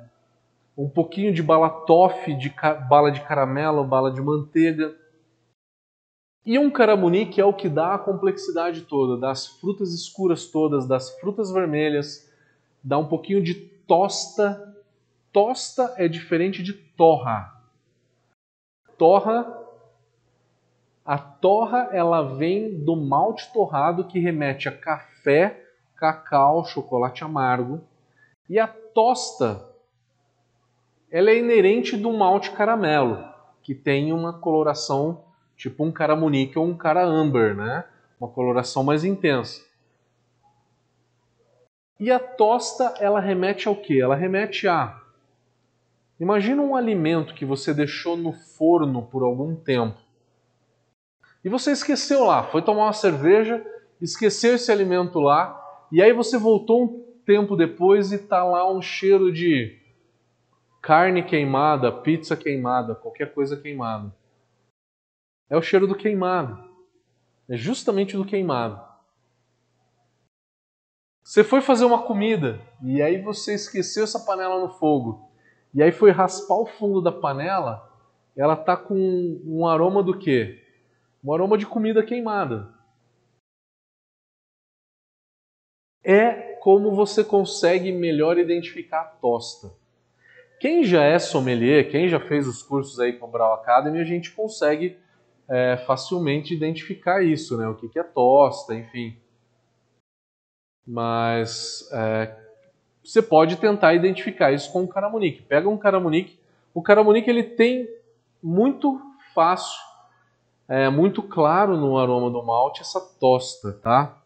um 0.77 0.89
pouquinho 0.89 1.33
de 1.33 1.43
balatoff, 1.43 2.33
de 2.35 2.55
bala 2.89 3.11
de 3.11 3.21
caramelo, 3.23 3.85
bala 3.85 4.11
de 4.11 4.21
manteiga. 4.21 4.95
E 6.45 6.59
um 6.59 6.71
caramunique 6.71 7.41
é 7.41 7.45
o 7.45 7.53
que 7.53 7.69
dá 7.69 7.95
a 7.95 7.99
complexidade 7.99 8.83
toda, 8.83 9.17
das 9.17 9.47
frutas 9.47 9.93
escuras 9.93 10.47
todas, 10.47 10.87
das 10.87 11.11
frutas 11.21 11.53
vermelhas, 11.53 12.31
dá 12.83 12.97
um 12.97 13.07
pouquinho 13.07 13.43
de 13.43 13.55
tosta. 13.55 14.75
Tosta 15.33 15.95
é 15.97 16.09
diferente 16.09 16.63
de 16.63 16.73
torra. 16.73 17.55
Torra, 18.97 19.61
a 21.05 21.19
torra 21.19 21.89
ela 21.93 22.23
vem 22.23 22.85
do 22.85 22.97
malte 22.97 23.53
torrado 23.53 24.05
que 24.05 24.19
remete 24.19 24.69
a 24.69 24.77
café, 24.77 25.63
cacau, 25.97 26.65
chocolate 26.65 27.23
amargo. 27.23 27.81
E 28.49 28.59
a 28.59 28.67
tosta 28.67 29.70
ela 31.11 31.31
é 31.31 31.39
inerente 31.39 31.97
do 31.97 32.13
malte 32.13 32.51
caramelo, 32.53 33.25
que 33.63 33.75
tem 33.75 34.13
uma 34.13 34.33
coloração 34.33 35.25
tipo 35.57 35.85
um 35.85 35.93
cara 35.93 36.17
Munique 36.17 36.59
ou 36.59 36.67
um 36.67 36.77
cara 36.77 37.05
Amber, 37.05 37.55
né? 37.55 37.85
Uma 38.19 38.29
coloração 38.29 38.83
mais 38.83 39.05
intensa. 39.05 39.63
E 41.99 42.11
a 42.11 42.19
tosta, 42.19 42.95
ela 42.99 43.21
remete 43.21 43.69
ao 43.69 43.77
quê? 43.77 44.01
Ela 44.01 44.15
remete 44.15 44.67
a 44.67 44.99
Imagina 46.19 46.61
um 46.61 46.77
alimento 46.77 47.35
que 47.35 47.47
você 47.47 47.73
deixou 47.73 48.15
no 48.15 48.33
forno 48.33 49.03
por 49.03 49.23
algum 49.23 49.55
tempo. 49.55 49.99
E 51.43 51.49
você 51.49 51.73
esqueceu 51.73 52.25
lá, 52.25 52.43
foi 52.43 52.61
tomar 52.61 52.85
uma 52.85 52.93
cerveja 52.93 53.65
esqueceu 54.01 54.55
esse 54.55 54.73
alimento 54.73 55.21
lá, 55.21 55.59
e 55.93 56.03
aí 56.03 56.13
você 56.13 56.39
voltou 56.39 56.85
um 56.85 57.05
tempo 57.25 57.57
depois 57.57 58.13
e 58.13 58.19
tá 58.19 58.43
lá 58.43 58.71
um 58.71 58.81
cheiro 58.81 59.33
de 59.33 59.79
carne 60.81 61.23
queimada, 61.23 61.93
pizza 61.93 62.37
queimada, 62.37 62.95
qualquer 62.95 63.33
coisa 63.35 63.57
queimada. 63.57 64.15
É 65.49 65.57
o 65.57 65.63
cheiro 65.63 65.87
do 65.87 65.95
queimado. 65.95 66.59
É 67.49 67.57
justamente 67.57 68.17
do 68.17 68.25
queimado. 68.25 68.81
Você 71.23 71.45
foi 71.45 71.61
fazer 71.61 71.85
uma 71.85 72.03
comida 72.03 72.61
e 72.83 73.03
aí 73.03 73.21
você 73.21 73.55
esqueceu 73.55 74.05
essa 74.05 74.21
panela 74.21 74.59
no 74.61 74.71
fogo. 74.71 75.31
E 75.73 75.83
aí 75.83 75.93
foi 75.93 76.11
raspar 76.11 76.57
o 76.57 76.67
fundo 76.67 77.01
da 77.01 77.13
panela, 77.13 77.89
ela 78.37 78.57
tá 78.57 78.77
com 78.77 79.41
um 79.45 79.67
aroma 79.67 80.03
do 80.03 80.19
quê? 80.19 80.65
Um 81.23 81.33
aroma 81.33 81.57
de 81.57 81.67
comida 81.67 82.05
queimada. 82.05 82.75
É 86.03 86.55
como 86.55 86.95
você 86.95 87.23
consegue 87.23 87.93
melhor 87.93 88.39
identificar 88.39 89.03
a 89.03 89.05
tosta. 89.05 89.80
Quem 90.61 90.85
já 90.85 91.03
é 91.03 91.19
sommelier, 91.19 91.91
quem 91.91 92.07
já 92.07 92.21
fez 92.21 92.47
os 92.47 92.63
cursos 92.63 93.01
aí 93.01 93.15
com 93.15 93.27
o 93.27 93.31
Brau 93.31 93.55
Academy, 93.55 93.99
a 93.99 94.05
gente 94.05 94.31
consegue 94.33 94.99
é, 95.49 95.79
facilmente 95.79 96.55
identificar 96.55 97.25
isso, 97.25 97.57
né? 97.57 97.67
O 97.67 97.75
que, 97.75 97.89
que 97.89 97.99
é 97.99 98.03
tosta, 98.03 98.75
enfim. 98.75 99.17
Mas 100.87 101.89
é, 101.95 102.37
você 103.03 103.23
pode 103.23 103.57
tentar 103.57 103.95
identificar 103.95 104.53
isso 104.53 104.71
com 104.71 104.85
o 104.85 104.89
caramunique. 104.89 105.41
Pega 105.41 105.67
um 105.67 105.79
caramunique. 105.79 106.39
O 106.75 106.83
caramunique 106.83 107.31
ele 107.31 107.43
tem 107.43 107.89
muito 108.43 109.01
fácil, 109.35 109.81
é, 110.69 110.91
muito 110.91 111.23
claro 111.23 111.75
no 111.79 111.97
aroma 111.97 112.31
do 112.31 112.43
malte 112.45 112.83
essa 112.83 113.01
tosta, 113.19 113.73
tá? 113.83 114.23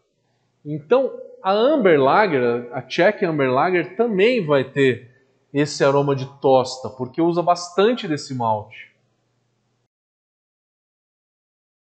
Então 0.65 1.13
a 1.41 1.53
Amber 1.53 1.97
Lager, 1.97 2.67
a 2.73 2.81
Czech 2.81 3.23
Amber 3.23 3.49
Lager 3.49 3.95
também 3.95 4.45
vai 4.45 4.65
ter 4.65 5.14
esse 5.55 5.85
aroma 5.85 6.13
de 6.13 6.25
tosta, 6.41 6.89
porque 6.89 7.21
usa 7.21 7.41
bastante 7.41 8.09
desse 8.09 8.35
malte. 8.35 8.93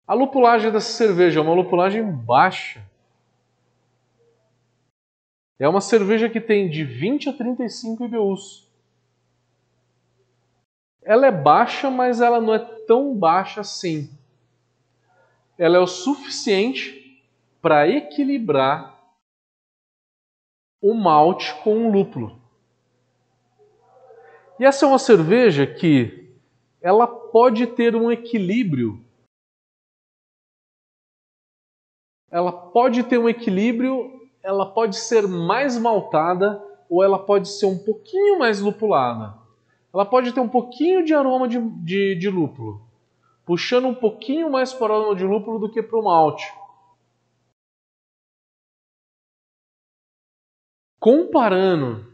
A 0.06 0.14
lupulagem 0.14 0.70
dessa 0.70 0.92
cerveja 0.92 1.40
é 1.40 1.42
uma 1.42 1.54
lupulagem 1.54 2.08
baixa. 2.08 2.88
É 5.58 5.68
uma 5.68 5.80
cerveja 5.80 6.30
que 6.30 6.40
tem 6.40 6.70
de 6.70 6.84
20 6.84 7.30
a 7.30 7.32
35 7.32 8.04
IBUs. 8.04 8.70
Ela 11.02 11.26
é 11.26 11.32
baixa, 11.32 11.90
mas 11.90 12.20
ela 12.20 12.40
não 12.40 12.54
é 12.54 12.60
tão 12.86 13.12
baixa 13.16 13.62
assim. 13.62 14.08
Ela 15.58 15.78
é 15.78 15.80
o 15.80 15.86
suficiente 15.86 17.20
para 17.60 17.88
equilibrar 17.88 18.94
o 20.80 20.94
malte 20.94 21.52
com 21.62 21.88
o 21.88 21.90
lúpulo. 21.90 22.43
E 24.58 24.64
essa 24.64 24.84
é 24.84 24.88
uma 24.88 24.98
cerveja 24.98 25.66
que 25.66 26.32
ela 26.80 27.06
pode 27.06 27.66
ter 27.66 27.96
um 27.96 28.10
equilíbrio 28.10 29.04
ela 32.34 32.50
pode 32.50 33.04
ter 33.04 33.16
um 33.16 33.28
equilíbrio, 33.28 34.28
ela 34.42 34.66
pode 34.66 34.96
ser 34.96 35.24
mais 35.28 35.78
maltada 35.78 36.60
ou 36.90 37.00
ela 37.00 37.16
pode 37.16 37.48
ser 37.48 37.66
um 37.66 37.78
pouquinho 37.78 38.40
mais 38.40 38.60
lupulada. 38.60 39.38
Ela 39.94 40.04
pode 40.04 40.32
ter 40.32 40.40
um 40.40 40.48
pouquinho 40.48 41.04
de 41.04 41.14
aroma 41.14 41.46
de, 41.46 41.60
de, 41.60 42.16
de 42.16 42.28
lúpulo, 42.28 42.82
puxando 43.46 43.86
um 43.86 43.94
pouquinho 43.94 44.50
mais 44.50 44.72
para 44.72 44.92
o 44.92 44.96
aroma 44.96 45.14
de 45.14 45.24
lúpulo 45.24 45.60
do 45.60 45.70
que 45.70 45.80
para 45.80 45.96
o 45.96 46.02
malte. 46.02 46.52
Comparando 50.98 52.04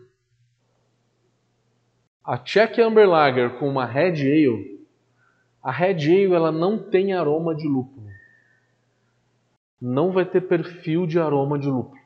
a 2.30 2.38
Czech 2.38 2.80
Amber 2.80 3.08
Lager 3.08 3.58
com 3.58 3.68
uma 3.68 3.84
Red 3.84 4.20
Ale, 4.20 4.86
a 5.62 5.70
Red 5.70 6.04
Ale 6.06 6.34
ela 6.34 6.52
não 6.52 6.78
tem 6.78 7.12
aroma 7.12 7.54
de 7.54 7.66
lúpulo 7.66 8.00
não 9.80 10.12
vai 10.12 10.26
ter 10.26 10.42
perfil 10.42 11.06
de 11.06 11.18
aroma 11.18 11.58
de 11.58 11.68
lúpulo. 11.68 12.00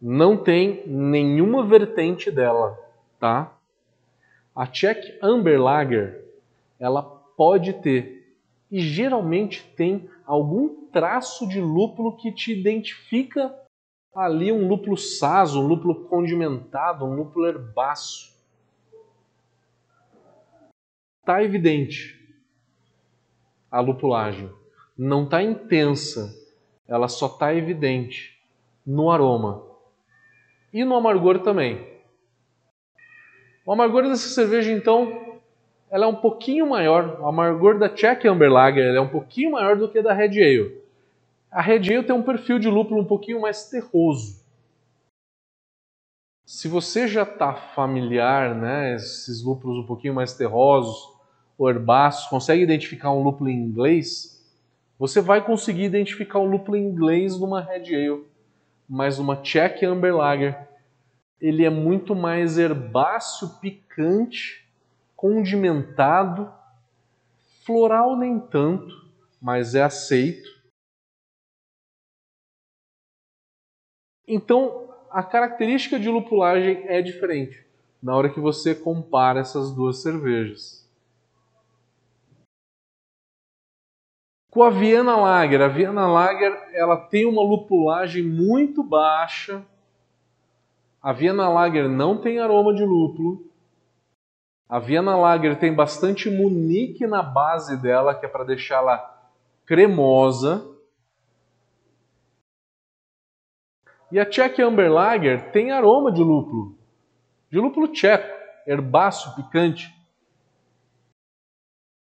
Não 0.00 0.36
tem 0.36 0.86
nenhuma 0.86 1.64
vertente 1.64 2.30
dela, 2.30 2.78
tá? 3.18 3.56
A 4.54 4.66
Czech 4.66 5.18
Amber 5.22 5.60
Lager, 5.60 6.22
ela 6.78 7.02
pode 7.02 7.72
ter 7.72 8.36
e 8.70 8.80
geralmente 8.80 9.64
tem 9.76 10.08
algum 10.26 10.86
traço 10.92 11.48
de 11.48 11.60
lúpulo 11.60 12.16
que 12.16 12.30
te 12.30 12.52
identifica 12.52 13.54
ali 14.14 14.52
um 14.52 14.68
lúpulo 14.68 14.96
saso, 14.96 15.60
um 15.60 15.66
lúpulo 15.66 16.04
condimentado, 16.04 17.04
um 17.04 17.16
lúpulo 17.16 17.46
herbáceo. 17.46 18.33
Tá 21.24 21.42
evidente 21.42 22.14
a 23.70 23.80
lupulagem 23.80 24.48
não 24.96 25.24
está 25.24 25.42
intensa, 25.42 26.32
ela 26.86 27.08
só 27.08 27.26
está 27.26 27.52
evidente 27.52 28.40
no 28.86 29.10
aroma 29.10 29.62
e 30.72 30.84
no 30.84 30.94
amargor 30.94 31.40
também. 31.40 31.84
O 33.66 33.72
amargor 33.72 34.04
dessa 34.04 34.28
cerveja, 34.28 34.70
então, 34.70 35.40
ela 35.90 36.04
é 36.04 36.08
um 36.08 36.14
pouquinho 36.14 36.68
maior. 36.68 37.20
O 37.20 37.26
amargor 37.26 37.78
da 37.78 37.88
Czech 37.88 38.26
Amber 38.28 38.52
Lager 38.52 38.94
é 38.94 39.00
um 39.00 39.08
pouquinho 39.08 39.52
maior 39.52 39.76
do 39.76 39.88
que 39.88 40.02
da 40.02 40.12
Red 40.12 40.40
Ale. 40.40 40.84
A 41.50 41.60
Red 41.60 41.92
Ale 41.92 42.04
tem 42.04 42.14
um 42.14 42.22
perfil 42.22 42.58
de 42.58 42.68
lúpulo 42.68 43.00
um 43.00 43.06
pouquinho 43.06 43.40
mais 43.40 43.68
terroso. 43.68 44.44
Se 46.44 46.68
você 46.68 47.08
já 47.08 47.22
está 47.22 47.54
familiar, 47.54 48.54
né, 48.54 48.94
esses 48.94 49.42
lúpulos 49.42 49.78
um 49.78 49.86
pouquinho 49.86 50.14
mais 50.14 50.34
terrosos, 50.34 51.13
ou 51.56 51.68
herbáceos, 51.68 52.28
consegue 52.28 52.62
identificar 52.62 53.12
um 53.12 53.22
lúpulo 53.22 53.50
inglês, 53.50 54.34
você 54.98 55.20
vai 55.20 55.44
conseguir 55.44 55.84
identificar 55.84 56.38
o 56.38 56.46
lúpulo 56.46 56.76
inglês 56.76 57.38
numa 57.38 57.60
Red 57.60 57.94
Ale, 57.94 58.24
mas 58.88 59.18
numa 59.18 59.36
Czech 59.36 59.84
Amber 59.84 60.16
Lager 60.16 60.68
ele 61.40 61.64
é 61.64 61.70
muito 61.70 62.14
mais 62.14 62.56
herbáceo, 62.56 63.58
picante, 63.60 64.66
condimentado, 65.14 66.50
floral 67.64 68.16
nem 68.16 68.38
tanto, 68.38 69.10
mas 69.40 69.74
é 69.74 69.82
aceito. 69.82 70.48
Então, 74.26 74.88
a 75.10 75.22
característica 75.22 75.98
de 75.98 76.08
lupulagem 76.08 76.84
é 76.88 77.02
diferente 77.02 77.64
na 78.02 78.16
hora 78.16 78.28
que 78.28 78.40
você 78.40 78.74
compara 78.74 79.40
essas 79.40 79.70
duas 79.72 80.02
cervejas. 80.02 80.83
Com 84.54 84.62
a 84.62 84.70
Viena 84.70 85.16
Lager, 85.16 85.60
a 85.60 85.66
Viena 85.66 86.06
Lager 86.06 86.56
ela 86.72 86.96
tem 86.96 87.26
uma 87.26 87.42
lupulagem 87.42 88.22
muito 88.22 88.84
baixa. 88.84 89.66
A 91.02 91.12
Viena 91.12 91.48
Lager 91.48 91.88
não 91.88 92.18
tem 92.18 92.38
aroma 92.38 92.72
de 92.72 92.84
lúpulo. 92.84 93.50
A 94.68 94.78
Viena 94.78 95.16
Lager 95.16 95.58
tem 95.58 95.74
bastante 95.74 96.30
munique 96.30 97.04
na 97.04 97.20
base 97.20 97.76
dela, 97.82 98.14
que 98.14 98.26
é 98.26 98.28
para 98.28 98.44
deixá-la 98.44 99.28
cremosa. 99.66 100.64
E 104.12 104.20
a 104.20 104.24
Czech 104.24 104.62
Amber 104.62 104.92
Lager 104.92 105.50
tem 105.50 105.72
aroma 105.72 106.12
de 106.12 106.22
lúpulo, 106.22 106.78
de 107.50 107.58
lúpulo 107.58 107.88
tcheco, 107.88 108.32
herbáceo, 108.68 109.34
picante 109.34 109.92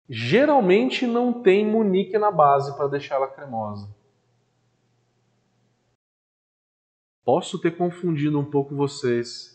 geralmente 0.09 1.07
não 1.07 1.33
tem 1.43 1.67
munique 1.67 2.17
na 2.19 2.31
base 2.31 2.77
para 2.77 2.89
deixar 2.89 3.17
ela 3.17 3.29
cremosa. 3.29 3.89
Posso 7.25 7.61
ter 7.61 7.77
confundido 7.77 8.39
um 8.39 8.45
pouco 8.45 8.75
vocês. 8.75 9.53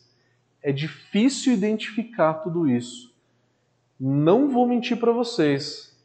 É 0.62 0.74
difícil 0.74 1.54
identificar 1.54 2.36
tudo 2.36 2.68
isso. 2.68 3.16
Não 3.98 4.50
vou 4.50 4.68
mentir 4.68 5.00
para 5.00 5.14
vocês. 5.14 5.98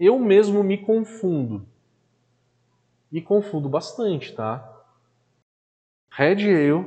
Eu 0.00 0.18
mesmo 0.18 0.64
me 0.64 0.78
confundo. 0.78 1.66
E 3.12 3.20
confundo 3.20 3.68
bastante, 3.68 4.34
tá? 4.34 4.72
Red 6.10 6.44
Ale, 6.44 6.86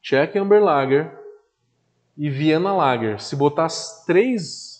Czech 0.00 0.38
Amber 0.38 0.62
Lager 0.62 1.18
e 2.16 2.30
Vienna 2.30 2.72
Lager. 2.72 3.20
Se 3.20 3.36
botar 3.36 3.66
as 3.66 4.04
três 4.06 4.73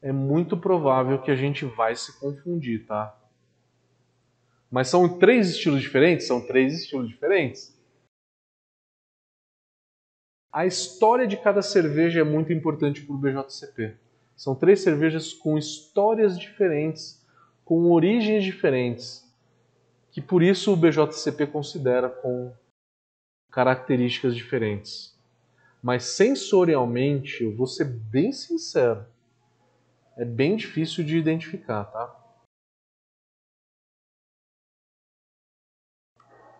é 0.00 0.12
muito 0.12 0.56
provável 0.56 1.20
que 1.20 1.30
a 1.30 1.36
gente 1.36 1.64
vai 1.64 1.94
se 1.96 2.18
confundir, 2.20 2.86
tá? 2.86 3.16
Mas 4.70 4.88
são 4.88 5.18
três 5.18 5.48
estilos 5.50 5.80
diferentes? 5.80 6.26
São 6.26 6.46
três 6.46 6.74
estilos 6.82 7.08
diferentes. 7.08 7.76
A 10.52 10.66
história 10.66 11.26
de 11.26 11.36
cada 11.36 11.62
cerveja 11.62 12.20
é 12.20 12.24
muito 12.24 12.52
importante 12.52 13.02
para 13.02 13.14
o 13.14 13.18
BJCP. 13.18 13.96
São 14.36 14.54
três 14.54 14.80
cervejas 14.80 15.32
com 15.32 15.58
histórias 15.58 16.38
diferentes, 16.38 17.24
com 17.64 17.90
origens 17.90 18.44
diferentes. 18.44 19.26
que 20.10 20.22
por 20.22 20.42
isso 20.42 20.72
o 20.72 20.76
BJCP 20.76 21.46
considera 21.46 22.08
com 22.08 22.52
características 23.52 24.34
diferentes. 24.34 25.16
Mas 25.82 26.04
sensorialmente, 26.04 27.44
eu 27.44 27.54
vou 27.54 27.66
ser 27.66 27.84
bem 27.84 28.32
sincero, 28.32 29.06
é 30.18 30.24
bem 30.24 30.56
difícil 30.56 31.04
de 31.04 31.16
identificar, 31.16 31.84
tá? 31.84 32.14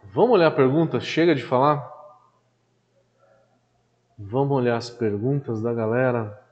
Vamos 0.05 0.31
olhar 0.31 0.47
a 0.47 0.55
pergunta? 0.55 1.01
Chega 1.01 1.35
de 1.35 1.43
falar? 1.43 1.93
Vamos 4.17 4.57
olhar 4.57 4.77
as 4.77 4.89
perguntas 4.89 5.61
da 5.61 5.75
galera. 5.75 6.48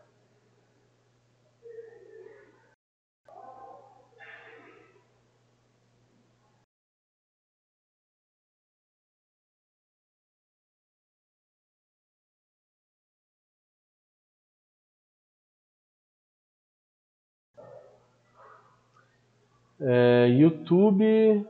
É, 19.80 20.28
YouTube. 20.28 21.46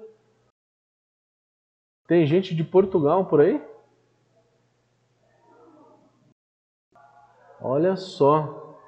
Tem 2.07 2.27
gente 2.27 2.55
de 2.55 2.65
Portugal 2.65 3.27
por 3.27 3.41
aí? 3.41 3.61
Olha 7.61 7.97
só. 7.97 8.79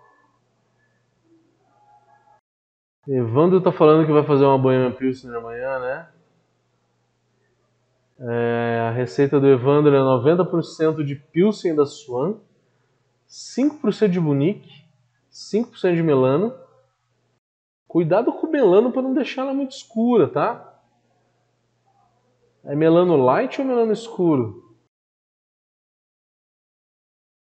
Evandro 3.06 3.60
tá 3.60 3.72
falando 3.72 4.06
que 4.06 4.12
vai 4.12 4.22
fazer 4.22 4.44
uma 4.44 4.58
Bohemian 4.58 4.92
Pilsner 4.92 5.36
amanhã, 5.36 5.78
né? 5.78 6.08
É, 8.20 8.86
a 8.88 8.90
receita 8.90 9.40
do 9.40 9.46
Evandro 9.46 9.94
é 9.94 9.98
90% 9.98 11.04
de 11.04 11.14
Pilsen 11.14 11.74
da 11.74 11.86
Swan, 11.86 12.36
5% 13.28 14.08
de 14.08 14.20
Munique, 14.20 14.84
5% 15.30 15.94
de 15.94 16.02
melano 16.02 16.52
Cuidado 17.88 18.30
com 18.32 18.46
o 18.46 18.50
melano 18.50 18.92
para 18.92 19.00
não 19.00 19.14
deixar 19.14 19.42
ela 19.42 19.54
muito 19.54 19.72
escura, 19.72 20.28
tá? 20.28 20.78
É 22.62 22.76
melano 22.76 23.16
light 23.16 23.58
ou 23.58 23.66
melano 23.66 23.92
escuro? 23.92 24.76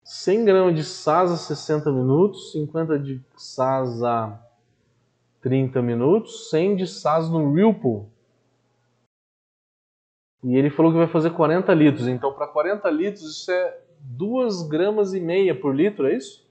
100 0.06 0.46
gramas 0.46 0.76
de 0.76 0.84
sasa 0.86 1.36
60 1.36 1.92
minutos, 1.92 2.54
50 2.54 2.98
de 2.98 3.22
sasa 3.36 4.40
30 5.42 5.82
minutos, 5.82 6.50
100 6.50 6.78
de 6.78 6.88
sasa 6.88 7.30
no 7.30 7.52
Whirlpool. 7.52 8.10
E 10.44 10.56
ele 10.56 10.70
falou 10.70 10.92
que 10.92 10.98
vai 10.98 11.08
fazer 11.08 11.32
40 11.32 11.74
litros. 11.74 12.08
Então, 12.08 12.34
para 12.34 12.48
40 12.48 12.90
litros, 12.90 13.24
isso 13.24 13.52
é 13.52 13.82
2 14.00 14.64
gramas 14.64 15.14
e 15.14 15.20
meia 15.20 15.60
por 15.60 15.76
litro, 15.76 16.08
é 16.08 16.16
isso? 16.16 16.50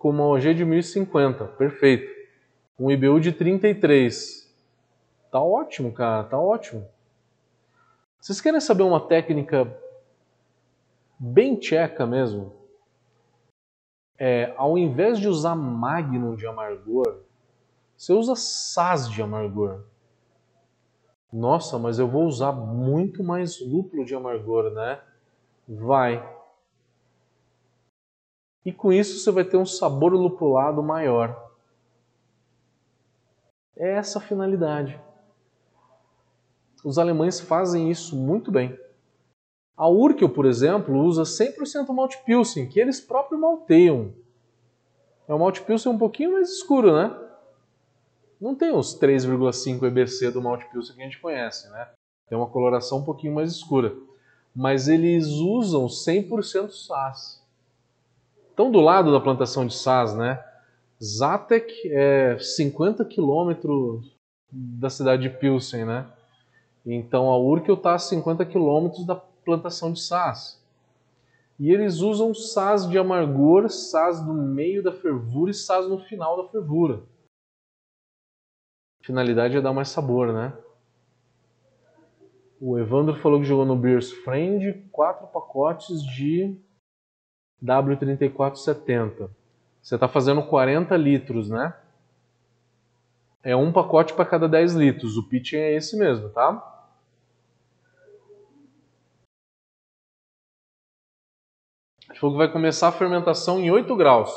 Com 0.00 0.08
uma 0.08 0.26
OG 0.26 0.54
de 0.54 0.64
1050, 0.64 1.44
perfeito. 1.44 2.10
Um 2.78 2.90
IBU 2.90 3.20
de 3.20 3.32
33. 3.32 4.50
Tá 5.30 5.42
ótimo, 5.42 5.92
cara, 5.92 6.24
tá 6.24 6.38
ótimo. 6.38 6.88
Vocês 8.18 8.40
querem 8.40 8.60
saber 8.60 8.82
uma 8.82 9.06
técnica 9.06 9.70
bem 11.18 11.54
tcheca 11.54 12.06
mesmo? 12.06 12.50
É, 14.18 14.54
ao 14.56 14.78
invés 14.78 15.18
de 15.18 15.28
usar 15.28 15.54
Magnum 15.54 16.34
de 16.34 16.46
amargor, 16.46 17.20
você 17.94 18.14
usa 18.14 18.34
Saz 18.34 19.06
de 19.06 19.20
amargor. 19.20 19.84
Nossa, 21.30 21.78
mas 21.78 21.98
eu 21.98 22.08
vou 22.08 22.24
usar 22.24 22.52
muito 22.52 23.22
mais 23.22 23.60
lúpulo 23.60 24.06
de 24.06 24.14
amargor, 24.14 24.70
né? 24.70 24.98
Vai. 25.68 26.26
E 28.64 28.72
com 28.72 28.92
isso 28.92 29.18
você 29.18 29.30
vai 29.30 29.44
ter 29.44 29.56
um 29.56 29.66
sabor 29.66 30.12
lupulado 30.12 30.82
maior. 30.82 31.50
É 33.76 33.92
essa 33.92 34.18
a 34.18 34.22
finalidade. 34.22 35.00
Os 36.84 36.98
alemães 36.98 37.40
fazem 37.40 37.90
isso 37.90 38.14
muito 38.14 38.50
bem. 38.50 38.78
A 39.76 39.88
Urkel, 39.88 40.28
por 40.28 40.44
exemplo, 40.44 40.98
usa 40.98 41.22
100% 41.22 41.88
malte 41.94 42.22
pilsen, 42.24 42.68
que 42.68 42.78
eles 42.78 43.00
próprios 43.00 43.40
malteiam. 43.40 44.12
É 45.26 45.34
um 45.34 45.38
malte 45.38 45.62
pilsen 45.62 45.92
um 45.92 45.98
pouquinho 45.98 46.32
mais 46.32 46.50
escuro, 46.50 46.92
né? 46.92 47.16
Não 48.38 48.54
tem 48.54 48.74
os 48.74 48.98
3,5 48.98 49.86
EBC 49.86 50.30
do 50.30 50.42
malte 50.42 50.66
pilsen 50.70 50.94
que 50.94 51.00
a 51.00 51.04
gente 51.04 51.20
conhece, 51.20 51.70
né? 51.70 51.88
Tem 52.28 52.36
uma 52.36 52.48
coloração 52.48 52.98
um 52.98 53.04
pouquinho 53.04 53.34
mais 53.34 53.52
escura. 53.52 53.94
Mas 54.54 54.88
eles 54.88 55.26
usam 55.28 55.86
100% 55.86 56.70
SAS 56.72 57.39
estão 58.60 58.70
do 58.70 58.80
lado 58.80 59.10
da 59.10 59.18
plantação 59.18 59.66
de 59.66 59.74
saz, 59.74 60.14
né? 60.14 60.44
Zatek 61.02 61.90
é 61.90 62.38
50 62.38 63.06
quilômetros 63.06 64.14
da 64.52 64.90
cidade 64.90 65.22
de 65.22 65.30
Pilsen, 65.30 65.86
né? 65.86 66.06
Então 66.84 67.30
a 67.30 67.38
Urkel 67.38 67.74
está 67.74 67.94
a 67.94 67.98
50 67.98 68.44
quilômetros 68.44 69.06
da 69.06 69.14
plantação 69.14 69.92
de 69.92 70.00
saz. 70.00 70.62
E 71.58 71.70
eles 71.70 72.00
usam 72.00 72.34
saz 72.34 72.86
de 72.86 72.98
amargor, 72.98 73.70
saz 73.70 74.24
no 74.24 74.34
meio 74.34 74.82
da 74.82 74.92
fervura 74.92 75.50
e 75.50 75.54
saz 75.54 75.88
no 75.88 75.98
final 75.98 76.42
da 76.42 76.48
fervura. 76.50 77.02
A 79.02 79.06
finalidade 79.06 79.56
é 79.56 79.60
dar 79.60 79.72
mais 79.72 79.88
sabor, 79.88 80.32
né? 80.34 80.52
O 82.60 82.78
Evandro 82.78 83.16
falou 83.16 83.40
que 83.40 83.46
jogou 83.46 83.64
no 83.64 83.76
Beers 83.76 84.12
Friend 84.12 84.86
quatro 84.92 85.26
pacotes 85.28 86.02
de 86.02 86.60
W3470. 87.64 89.28
Você 89.82 89.94
está 89.94 90.08
fazendo 90.08 90.42
40 90.42 90.96
litros, 90.96 91.48
né? 91.48 91.74
É 93.42 93.56
um 93.56 93.72
pacote 93.72 94.12
para 94.12 94.26
cada 94.26 94.48
10 94.48 94.74
litros. 94.74 95.16
O 95.16 95.22
pitching 95.22 95.56
é 95.56 95.74
esse 95.74 95.96
mesmo, 95.98 96.28
tá? 96.28 96.66
Gente 102.08 102.20
falou 102.20 102.34
que 102.34 102.38
vai 102.38 102.52
começar 102.52 102.88
a 102.88 102.92
fermentação 102.92 103.58
em 103.60 103.70
8 103.70 103.96
graus 103.96 104.30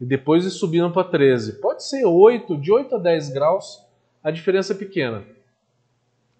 e 0.00 0.06
depois 0.06 0.44
ir 0.44 0.50
subindo 0.50 0.90
para 0.90 1.08
13. 1.08 1.60
Pode 1.60 1.84
ser 1.84 2.06
8, 2.06 2.56
de 2.56 2.72
8 2.72 2.94
a 2.94 2.98
10 2.98 3.30
graus, 3.30 3.84
a 4.22 4.30
diferença 4.30 4.72
é 4.72 4.76
pequena. 4.76 5.24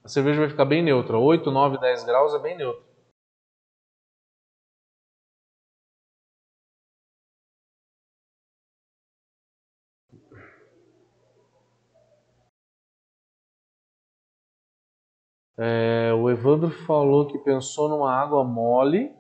A 0.03 0.09
cerveja 0.09 0.41
vai 0.41 0.49
ficar 0.49 0.65
bem 0.65 0.83
neutra. 0.83 1.19
8, 1.19 1.51
9, 1.51 1.79
10 1.79 2.05
graus 2.05 2.35
é 2.35 2.39
bem 2.39 2.57
neutra. 2.57 2.88
É, 15.61 16.15
o 16.15 16.31
Evandro 16.31 16.71
falou 16.71 17.27
que 17.27 17.37
pensou 17.37 17.89
numa 17.89 18.15
água 18.15 18.45
mole, 18.45 19.13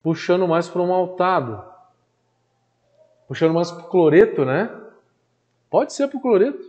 puxando 0.00 0.46
mais 0.46 0.68
para 0.68 0.80
um 0.80 0.86
maltado. 0.86 1.64
Puxando 3.26 3.52
mais 3.52 3.72
para 3.72 3.84
o 3.84 3.88
cloreto, 3.88 4.44
né? 4.44 4.70
Pode 5.68 5.92
ser 5.92 6.06
para 6.06 6.18
o 6.18 6.22
cloreto. 6.22 6.64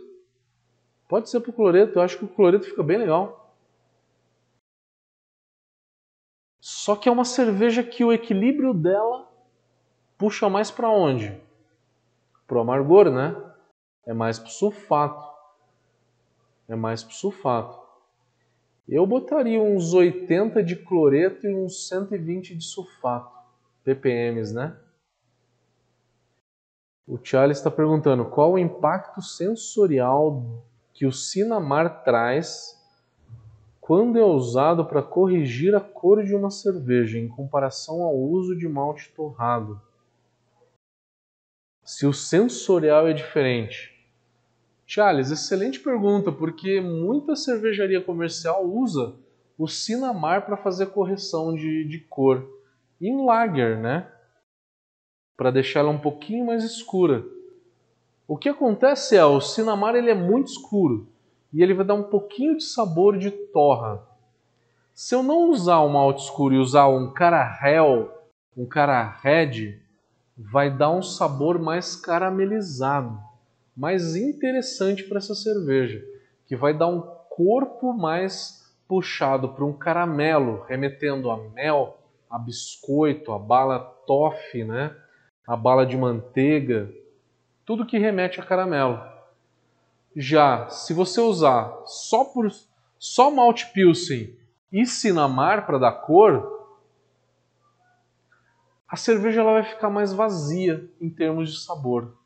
Pode 1.08 1.30
ser 1.30 1.38
para 1.38 1.50
o 1.50 1.52
cloreto. 1.52 2.00
Eu 2.00 2.02
acho 2.02 2.18
que 2.18 2.24
o 2.24 2.28
cloreto 2.28 2.64
fica 2.64 2.82
bem 2.82 2.98
legal. 2.98 3.54
Só 6.60 6.96
que 6.96 7.08
é 7.08 7.12
uma 7.12 7.24
cerveja 7.24 7.84
que 7.84 8.04
o 8.04 8.12
equilíbrio 8.12 8.74
dela 8.74 9.30
puxa 10.18 10.48
mais 10.48 10.72
para 10.72 10.90
onde? 10.90 11.40
Para 12.48 12.58
o 12.58 12.60
amargor, 12.60 13.12
né? 13.12 13.36
É 14.04 14.12
mais 14.12 14.40
para 14.40 14.48
o 14.48 14.50
sulfato 14.50 15.27
é 16.68 16.76
mais 16.76 17.02
para 17.02 17.14
sulfato. 17.14 17.78
Eu 18.88 19.06
botaria 19.06 19.60
uns 19.60 19.92
80 19.92 20.62
de 20.62 20.76
cloreto 20.76 21.46
e 21.46 21.54
uns 21.54 21.88
120 21.88 22.54
de 22.56 22.64
sulfato, 22.64 23.36
ppm, 23.84 24.52
né? 24.52 24.76
O 27.06 27.18
Charles 27.22 27.56
está 27.56 27.70
perguntando 27.70 28.24
qual 28.26 28.52
o 28.52 28.58
impacto 28.58 29.22
sensorial 29.22 30.62
que 30.92 31.06
o 31.06 31.12
Sinamar 31.12 32.04
traz 32.04 32.76
quando 33.80 34.18
é 34.18 34.24
usado 34.24 34.84
para 34.84 35.02
corrigir 35.02 35.74
a 35.74 35.80
cor 35.80 36.22
de 36.22 36.34
uma 36.34 36.50
cerveja 36.50 37.18
em 37.18 37.26
comparação 37.26 38.02
ao 38.02 38.14
uso 38.14 38.54
de 38.54 38.68
malte 38.68 39.10
torrado. 39.12 39.80
Se 41.82 42.04
o 42.04 42.12
sensorial 42.12 43.08
é 43.08 43.14
diferente. 43.14 43.97
Charles, 44.90 45.30
excelente 45.30 45.80
pergunta, 45.80 46.32
porque 46.32 46.80
muita 46.80 47.36
cervejaria 47.36 48.00
comercial 48.00 48.64
usa 48.64 49.14
o 49.58 49.68
Sinamar 49.68 50.46
para 50.46 50.56
fazer 50.56 50.86
correção 50.86 51.54
de, 51.54 51.84
de 51.84 51.98
cor. 51.98 52.42
Em 52.98 53.22
lager, 53.26 53.76
né? 53.76 54.10
Para 55.36 55.50
deixar 55.50 55.80
ela 55.80 55.90
um 55.90 55.98
pouquinho 55.98 56.46
mais 56.46 56.64
escura. 56.64 57.22
O 58.26 58.34
que 58.34 58.48
acontece 58.48 59.14
é, 59.14 59.22
o 59.22 59.42
Sinamar 59.42 59.94
ele 59.94 60.10
é 60.10 60.14
muito 60.14 60.46
escuro 60.46 61.06
e 61.52 61.62
ele 61.62 61.74
vai 61.74 61.84
dar 61.84 61.94
um 61.94 62.04
pouquinho 62.04 62.56
de 62.56 62.64
sabor 62.64 63.18
de 63.18 63.30
torra. 63.30 64.02
Se 64.94 65.14
eu 65.14 65.22
não 65.22 65.50
usar 65.50 65.82
um 65.82 65.90
malte 65.90 66.24
escuro 66.24 66.54
e 66.54 66.58
usar 66.58 66.88
um 66.88 67.12
cara 67.12 67.58
hell, 67.62 68.10
um 68.56 68.64
cara 68.64 69.02
red, 69.20 69.82
vai 70.34 70.74
dar 70.74 70.90
um 70.90 71.02
sabor 71.02 71.58
mais 71.58 71.94
caramelizado, 71.94 73.27
mais 73.78 74.16
interessante 74.16 75.04
para 75.04 75.18
essa 75.18 75.36
cerveja, 75.36 76.04
que 76.48 76.56
vai 76.56 76.76
dar 76.76 76.88
um 76.88 77.00
corpo 77.00 77.92
mais 77.92 78.74
puxado 78.88 79.50
para 79.50 79.64
um 79.64 79.72
caramelo, 79.72 80.64
remetendo 80.66 81.30
a 81.30 81.36
mel, 81.50 81.96
a 82.28 82.36
biscoito, 82.36 83.30
a 83.30 83.38
bala 83.38 83.78
toffee, 84.04 84.64
né? 84.64 84.96
A 85.46 85.56
bala 85.56 85.86
de 85.86 85.96
manteiga, 85.96 86.92
tudo 87.64 87.86
que 87.86 87.98
remete 87.98 88.40
a 88.40 88.44
caramelo. 88.44 89.00
Já 90.16 90.68
se 90.68 90.92
você 90.92 91.20
usar 91.20 91.72
só 91.86 92.24
por 92.24 92.50
só 92.98 93.30
malte 93.30 93.72
pilsen 93.72 94.36
e 94.72 94.84
cinamar 94.86 95.64
para 95.64 95.78
dar 95.78 95.92
cor, 95.92 96.76
a 98.88 98.96
cerveja 98.96 99.40
ela 99.40 99.52
vai 99.52 99.62
ficar 99.62 99.88
mais 99.88 100.12
vazia 100.12 100.90
em 101.00 101.08
termos 101.08 101.52
de 101.52 101.60
sabor. 101.60 102.17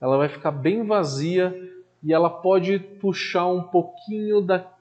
Ela 0.00 0.16
vai 0.16 0.28
ficar 0.28 0.50
bem 0.50 0.86
vazia 0.86 1.54
e 2.02 2.12
ela 2.12 2.30
pode 2.30 2.78
puxar 2.78 3.46
um 3.46 3.62
pouquinho 3.62 4.40
da 4.40 4.72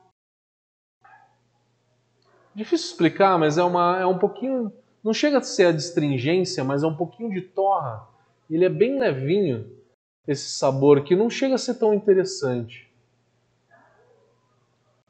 Difícil 2.55 2.88
explicar, 2.88 3.38
mas 3.38 3.57
é 3.57 3.63
uma 3.63 3.99
é 3.99 4.05
um 4.05 4.18
pouquinho, 4.18 4.72
não 5.03 5.13
chega 5.13 5.39
a 5.39 5.41
ser 5.41 5.66
a 5.66 5.76
astringência, 5.76 6.63
mas 6.63 6.84
é 6.84 6.88
um 6.88 6.95
pouquinho 6.95 7.30
de 7.30 7.41
torra. 7.41 8.07
Ele 8.49 8.63
é 8.63 8.70
bem 8.70 8.97
levinho 8.97 9.70
esse 10.26 10.51
sabor 10.51 11.03
que 11.03 11.18
não 11.18 11.30
chega 11.30 11.55
a 11.55 11.57
ser 11.57 11.74
tão 11.74 11.93
interessante. 11.93 12.89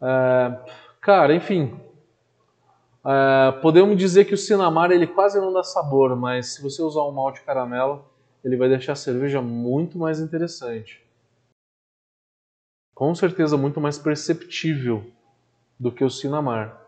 É, 0.02 0.60
cara, 1.00 1.36
enfim, 1.36 1.80
é, 3.06 3.52
podemos 3.62 3.96
dizer 3.96 4.26
que 4.26 4.34
o 4.34 4.38
Sinamar 4.38 4.90
ele 4.90 5.06
quase 5.06 5.40
não 5.40 5.54
dá 5.54 5.62
sabor, 5.62 6.16
mas 6.16 6.56
se 6.56 6.64
você 6.64 6.82
usar 6.82 7.04
um 7.04 7.12
malte 7.12 7.44
caramelo, 7.44 8.04
ele 8.46 8.56
vai 8.56 8.70
deixar 8.70 8.94
a 8.94 8.96
cerveja 8.96 9.42
muito 9.42 9.98
mais 9.98 10.22
interessante. 10.22 11.04
Com 12.94 13.14
certeza 13.14 13.58
muito 13.58 13.82
mais 13.82 13.98
perceptível 13.98 15.12
do 15.78 15.92
que 15.92 16.06
o 16.06 16.10
Sinamar. 16.10 16.82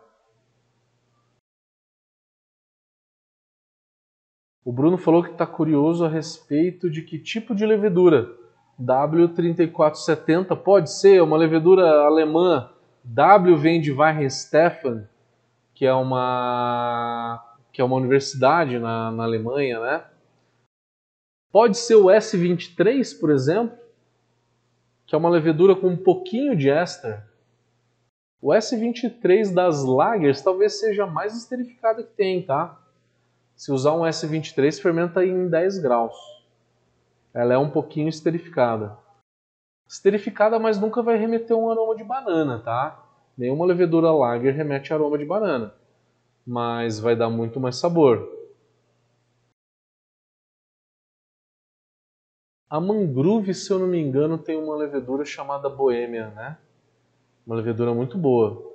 O 4.64 4.72
Bruno 4.72 4.96
falou 4.96 5.22
que 5.22 5.32
está 5.32 5.46
curioso 5.46 6.04
a 6.04 6.08
respeito 6.08 6.88
de 6.88 7.02
que 7.02 7.18
tipo 7.18 7.54
de 7.54 7.66
levedura. 7.66 8.34
W3470 8.80 10.56
pode 10.62 10.90
ser 10.90 11.22
uma 11.22 11.36
levedura 11.36 12.06
alemã. 12.06 12.72
W 13.04 13.56
vem 13.56 13.80
de 13.80 13.92
Weihenstephan 13.92 15.06
que 15.78 15.86
é 15.86 15.94
uma 15.94 17.40
que 17.72 17.80
é 17.80 17.84
uma 17.84 17.94
universidade 17.94 18.80
na, 18.80 19.12
na 19.12 19.22
Alemanha, 19.22 19.78
né? 19.78 20.04
Pode 21.50 21.78
ser 21.78 21.94
o 21.94 22.06
S23, 22.06 23.18
por 23.18 23.30
exemplo, 23.30 23.76
que 25.06 25.14
é 25.14 25.18
uma 25.18 25.30
levedura 25.30 25.74
com 25.74 25.88
um 25.88 25.96
pouquinho 25.96 26.54
de 26.54 26.68
éster. 26.68 27.22
O 28.40 28.50
S23 28.50 29.52
das 29.54 29.82
lagers 29.82 30.42
talvez 30.42 30.78
seja 30.78 31.04
a 31.04 31.06
mais 31.06 31.36
esterificada 31.36 32.02
que 32.02 32.12
tem, 32.12 32.42
tá? 32.42 32.78
Se 33.56 33.72
usar 33.72 33.94
um 33.94 34.02
S23, 34.02 34.80
fermenta 34.80 35.24
em 35.24 35.48
10 35.48 35.78
graus. 35.78 36.14
Ela 37.32 37.54
é 37.54 37.58
um 37.58 37.70
pouquinho 37.70 38.08
esterificada. 38.08 38.96
Esterificada, 39.88 40.58
mas 40.58 40.78
nunca 40.78 41.02
vai 41.02 41.16
remeter 41.16 41.56
um 41.56 41.70
aroma 41.70 41.96
de 41.96 42.04
banana, 42.04 42.58
tá? 42.58 43.02
Nenhuma 43.36 43.64
levedura 43.64 44.12
lager 44.12 44.54
remete 44.54 44.92
aroma 44.92 45.16
de 45.16 45.24
banana, 45.24 45.74
mas 46.46 47.00
vai 47.00 47.16
dar 47.16 47.30
muito 47.30 47.58
mais 47.58 47.76
sabor. 47.76 48.37
A 52.70 52.78
mangrove, 52.78 53.54
se 53.54 53.70
eu 53.70 53.78
não 53.78 53.86
me 53.86 53.98
engano, 53.98 54.36
tem 54.36 54.56
uma 54.56 54.76
levedura 54.76 55.24
chamada 55.24 55.70
Boêmia, 55.70 56.28
né? 56.30 56.58
Uma 57.46 57.56
levedura 57.56 57.94
muito 57.94 58.18
boa. 58.18 58.68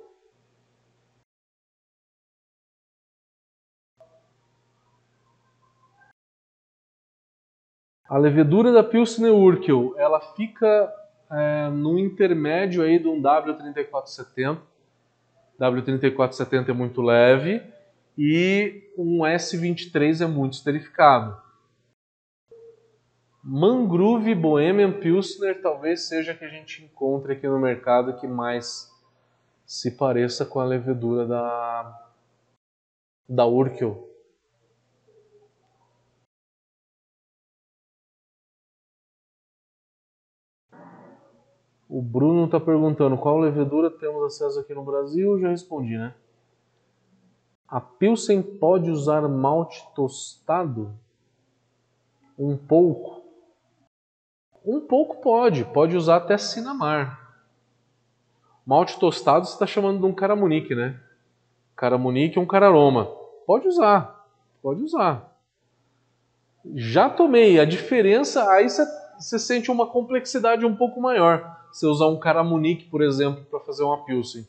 A 8.08 8.18
levedura 8.18 8.72
da 8.72 8.82
Pilsner 8.82 9.32
Urquell, 9.32 9.94
ela 9.96 10.20
fica 10.20 10.92
é, 11.30 11.68
no 11.70 11.96
intermédio 11.96 12.82
aí 12.82 12.98
de 12.98 13.06
um 13.06 13.22
W3470. 13.22 14.58
W3470 15.60 16.68
é 16.68 16.72
muito 16.72 17.00
leve 17.00 17.62
e 18.18 18.90
um 18.98 19.20
S23 19.20 20.24
é 20.24 20.26
muito 20.26 20.54
esterificado. 20.54 21.43
Mangrove 23.46 24.34
Bohemian 24.34 25.00
Pilsner 25.00 25.60
talvez 25.60 26.08
seja 26.08 26.32
a 26.32 26.34
que 26.34 26.46
a 26.46 26.48
gente 26.48 26.82
encontre 26.82 27.34
aqui 27.34 27.46
no 27.46 27.58
mercado 27.58 28.18
que 28.18 28.26
mais 28.26 28.90
se 29.66 29.90
pareça 29.90 30.46
com 30.46 30.60
a 30.60 30.64
levedura 30.64 31.26
da, 31.26 32.10
da 33.28 33.44
Urkel. 33.44 34.08
O 41.86 42.00
Bruno 42.00 42.46
está 42.46 42.58
perguntando 42.58 43.18
qual 43.18 43.38
levedura 43.38 43.90
temos 43.90 44.22
acesso 44.24 44.58
aqui 44.58 44.72
no 44.72 44.82
Brasil. 44.82 45.38
Já 45.38 45.50
respondi, 45.50 45.98
né? 45.98 46.14
A 47.68 47.78
Pilsen 47.78 48.42
pode 48.42 48.90
usar 48.90 49.28
malte 49.28 49.86
tostado? 49.94 50.98
Um 52.38 52.56
pouco. 52.56 53.23
Um 54.64 54.80
pouco 54.80 55.20
pode. 55.20 55.64
Pode 55.64 55.96
usar 55.96 56.16
até 56.16 56.38
Sinamar. 56.38 57.20
Malte 58.66 58.98
tostado 58.98 59.46
você 59.46 59.52
está 59.52 59.66
chamando 59.66 60.00
de 60.00 60.06
um 60.06 60.14
caramunique, 60.14 60.74
né? 60.74 60.98
Caramunique 61.76 62.38
é 62.38 62.40
um 62.40 62.46
cararoma. 62.46 63.06
Pode 63.46 63.68
usar. 63.68 64.26
Pode 64.62 64.82
usar. 64.82 65.36
Já 66.74 67.10
tomei. 67.10 67.60
A 67.60 67.64
diferença, 67.64 68.50
aí 68.50 68.68
você 68.68 69.38
sente 69.38 69.70
uma 69.70 69.86
complexidade 69.86 70.64
um 70.64 70.74
pouco 70.74 71.00
maior 71.00 71.54
você 71.74 71.86
usar 71.86 72.06
um 72.06 72.18
Caramunique, 72.20 72.84
por 72.84 73.02
exemplo, 73.02 73.44
para 73.50 73.58
fazer 73.58 73.82
uma 73.82 74.04
Pilsen. 74.04 74.46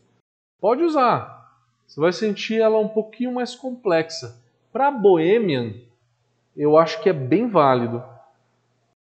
Pode 0.61 0.83
usar. 0.83 1.59
Você 1.87 1.99
vai 1.99 2.13
sentir 2.13 2.61
ela 2.61 2.77
um 2.77 2.87
pouquinho 2.87 3.33
mais 3.33 3.55
complexa. 3.55 4.39
Para 4.71 4.91
Bohemian, 4.91 5.73
eu 6.55 6.77
acho 6.77 7.01
que 7.01 7.09
é 7.09 7.13
bem 7.13 7.49
válido. 7.49 8.03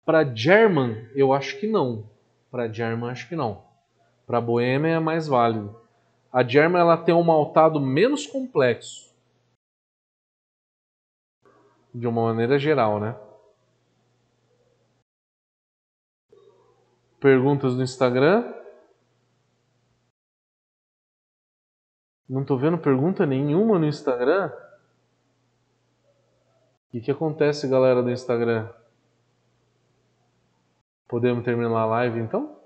Para 0.04 0.24
German, 0.24 1.08
eu 1.14 1.32
acho 1.32 1.58
que 1.58 1.66
não. 1.66 2.08
Para 2.50 2.70
German, 2.70 3.10
acho 3.10 3.28
que 3.28 3.36
não. 3.36 3.64
Para 4.26 4.40
Bohemian 4.40 4.96
é 4.96 5.00
mais 5.00 5.26
válido. 5.26 5.80
A 6.32 6.42
German 6.42 6.80
ela 6.80 6.96
tem 6.96 7.14
um 7.14 7.22
maltado 7.22 7.80
menos 7.80 8.26
complexo. 8.26 9.12
De 11.94 12.06
uma 12.06 12.22
maneira 12.22 12.58
geral, 12.58 12.98
né? 12.98 13.14
perguntas 17.22 17.74
no 17.74 17.84
Instagram. 17.84 18.52
Não 22.28 22.44
tô 22.44 22.56
vendo 22.56 22.76
pergunta 22.76 23.24
nenhuma 23.24 23.78
no 23.78 23.86
Instagram. 23.86 24.50
O 26.88 26.90
que, 26.90 27.00
que 27.00 27.10
acontece, 27.12 27.68
galera 27.68 28.02
do 28.02 28.10
Instagram? 28.10 28.68
Podemos 31.12 31.44
terminar 31.44 31.78
a 31.78 31.84
live 31.84 32.20
então? 32.20 32.56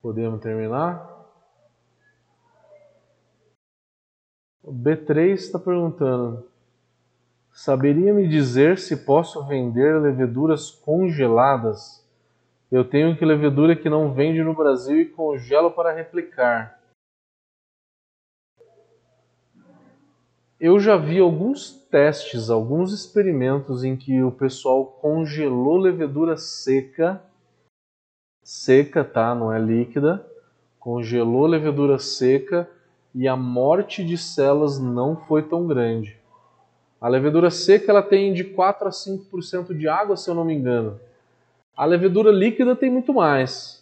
Podemos 0.00 0.40
terminar? 0.40 1.06
O 4.62 4.72
B3 4.72 5.34
está 5.34 5.58
perguntando: 5.58 6.50
Saberia 7.52 8.14
me 8.14 8.26
dizer 8.26 8.78
se 8.78 9.04
posso 9.04 9.46
vender 9.46 10.00
leveduras 10.00 10.70
congeladas? 10.70 12.02
Eu 12.72 12.88
tenho 12.88 13.18
que 13.18 13.24
levedura 13.26 13.76
que 13.76 13.90
não 13.90 14.14
vende 14.14 14.42
no 14.42 14.54
Brasil 14.54 14.98
e 14.98 15.10
congelo 15.10 15.70
para 15.70 15.92
replicar. 15.92 16.79
Eu 20.60 20.78
já 20.78 20.94
vi 20.94 21.18
alguns 21.18 21.70
testes, 21.90 22.50
alguns 22.50 22.92
experimentos 22.92 23.82
em 23.82 23.96
que 23.96 24.22
o 24.22 24.30
pessoal 24.30 24.84
congelou 24.84 25.78
levedura 25.78 26.36
seca, 26.36 27.18
seca, 28.44 29.02
tá? 29.02 29.34
Não 29.34 29.50
é 29.50 29.58
líquida. 29.58 30.22
Congelou 30.78 31.46
levedura 31.46 31.98
seca 31.98 32.68
e 33.14 33.26
a 33.26 33.34
morte 33.34 34.04
de 34.04 34.18
células 34.18 34.78
não 34.78 35.16
foi 35.16 35.42
tão 35.42 35.66
grande. 35.66 36.18
A 37.00 37.08
levedura 37.08 37.50
seca 37.50 37.90
ela 37.90 38.02
tem 38.02 38.34
de 38.34 38.44
4 38.44 38.86
a 38.86 38.90
5% 38.90 39.74
de 39.74 39.88
água, 39.88 40.14
se 40.14 40.28
eu 40.28 40.34
não 40.34 40.44
me 40.44 40.52
engano. 40.52 41.00
A 41.74 41.86
levedura 41.86 42.30
líquida 42.30 42.76
tem 42.76 42.90
muito 42.90 43.14
mais. 43.14 43.79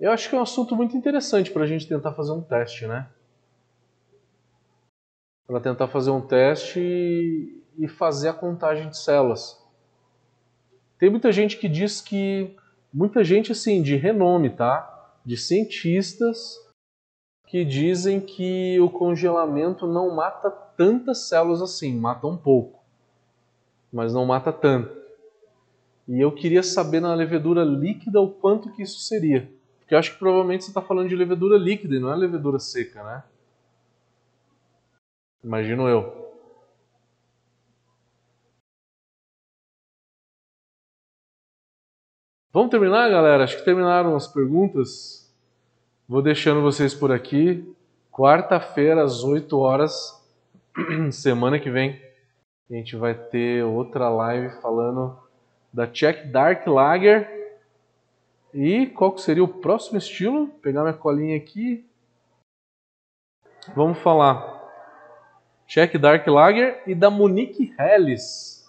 Eu 0.00 0.12
acho 0.12 0.28
que 0.28 0.36
é 0.36 0.38
um 0.38 0.42
assunto 0.42 0.76
muito 0.76 0.96
interessante 0.96 1.50
para 1.50 1.64
a 1.64 1.66
gente 1.66 1.88
tentar 1.88 2.12
fazer 2.12 2.32
um 2.32 2.40
teste, 2.40 2.86
né? 2.86 3.08
Para 5.46 5.60
tentar 5.60 5.88
fazer 5.88 6.10
um 6.10 6.20
teste 6.20 6.80
e 7.76 7.88
fazer 7.88 8.28
a 8.28 8.32
contagem 8.32 8.88
de 8.88 8.96
células. 8.96 9.58
Tem 10.98 11.10
muita 11.10 11.32
gente 11.32 11.56
que 11.56 11.68
diz 11.68 12.00
que 12.00 12.56
muita 12.92 13.24
gente 13.24 13.50
assim 13.50 13.82
de 13.82 13.96
renome, 13.96 14.50
tá? 14.50 15.16
De 15.24 15.36
cientistas 15.36 16.56
que 17.46 17.64
dizem 17.64 18.20
que 18.20 18.78
o 18.78 18.90
congelamento 18.90 19.86
não 19.86 20.14
mata 20.14 20.50
tantas 20.50 21.28
células 21.28 21.60
assim, 21.60 21.98
mata 21.98 22.26
um 22.26 22.36
pouco, 22.36 22.84
mas 23.92 24.12
não 24.12 24.26
mata 24.26 24.52
tanto. 24.52 24.96
E 26.06 26.20
eu 26.20 26.32
queria 26.32 26.62
saber 26.62 27.00
na 27.00 27.14
levedura 27.14 27.64
líquida 27.64 28.20
o 28.20 28.30
quanto 28.30 28.72
que 28.72 28.82
isso 28.82 29.00
seria. 29.00 29.57
Porque 29.88 29.94
eu 29.94 30.00
acho 30.00 30.12
que 30.12 30.18
provavelmente 30.18 30.64
você 30.64 30.70
está 30.70 30.82
falando 30.82 31.08
de 31.08 31.16
levedura 31.16 31.56
líquida 31.56 31.96
e 31.96 31.98
não 31.98 32.12
é 32.12 32.14
levedura 32.14 32.58
seca, 32.58 33.02
né? 33.02 33.24
Imagino 35.42 35.88
eu. 35.88 36.30
Vamos 42.52 42.70
terminar, 42.70 43.08
galera? 43.08 43.44
Acho 43.44 43.56
que 43.56 43.64
terminaram 43.64 44.14
as 44.14 44.26
perguntas. 44.26 45.34
Vou 46.06 46.20
deixando 46.20 46.60
vocês 46.60 46.92
por 46.92 47.10
aqui. 47.10 47.74
Quarta-feira, 48.12 49.02
às 49.02 49.24
8 49.24 49.58
horas, 49.58 50.22
semana 51.10 51.58
que 51.58 51.70
vem, 51.70 51.98
a 52.70 52.74
gente 52.74 52.94
vai 52.94 53.14
ter 53.14 53.64
outra 53.64 54.10
live 54.10 54.60
falando 54.60 55.18
da 55.72 55.86
Czech 55.86 56.28
Dark 56.28 56.66
Lager. 56.66 57.37
E 58.52 58.86
qual 58.86 59.12
que 59.12 59.20
seria 59.20 59.44
o 59.44 59.48
próximo 59.48 59.98
estilo? 59.98 60.46
Vou 60.46 60.58
pegar 60.60 60.82
minha 60.82 60.94
colinha 60.94 61.36
aqui. 61.36 61.84
Vamos 63.74 63.98
falar 63.98 64.58
Czech 65.66 65.98
Dark 65.98 66.26
Lager 66.26 66.82
e 66.86 66.94
da 66.94 67.10
Monique 67.10 67.74
Helles. 67.78 68.66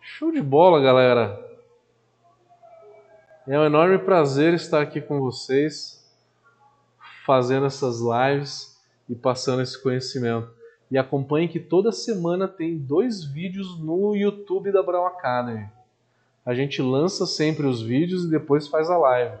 Show 0.00 0.32
de 0.32 0.40
bola, 0.40 0.80
galera! 0.80 1.38
É 3.46 3.58
um 3.58 3.64
enorme 3.64 3.98
prazer 3.98 4.54
estar 4.54 4.80
aqui 4.80 5.02
com 5.02 5.20
vocês, 5.20 6.02
fazendo 7.26 7.66
essas 7.66 8.00
lives 8.00 8.78
e 9.06 9.14
passando 9.14 9.60
esse 9.60 9.82
conhecimento. 9.82 10.50
E 10.90 10.96
acompanhe 10.96 11.46
que 11.46 11.60
toda 11.60 11.92
semana 11.92 12.48
tem 12.48 12.78
dois 12.78 13.22
vídeos 13.22 13.78
no 13.78 14.16
YouTube 14.16 14.72
da 14.72 14.82
Brown 14.82 15.06
Academy. 15.06 15.68
A 16.48 16.54
gente 16.54 16.80
lança 16.80 17.26
sempre 17.26 17.66
os 17.66 17.82
vídeos 17.82 18.24
e 18.24 18.30
depois 18.30 18.68
faz 18.68 18.88
a 18.88 18.96
live. 18.96 19.36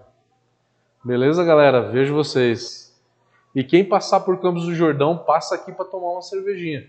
Beleza, 1.02 1.42
galera? 1.42 1.90
Vejo 1.90 2.12
vocês. 2.12 2.94
E 3.54 3.64
quem 3.64 3.82
passar 3.82 4.20
por 4.20 4.38
Campos 4.42 4.66
do 4.66 4.74
Jordão, 4.74 5.16
passa 5.16 5.54
aqui 5.54 5.72
para 5.72 5.86
tomar 5.86 6.12
uma 6.12 6.20
cervejinha. 6.20 6.86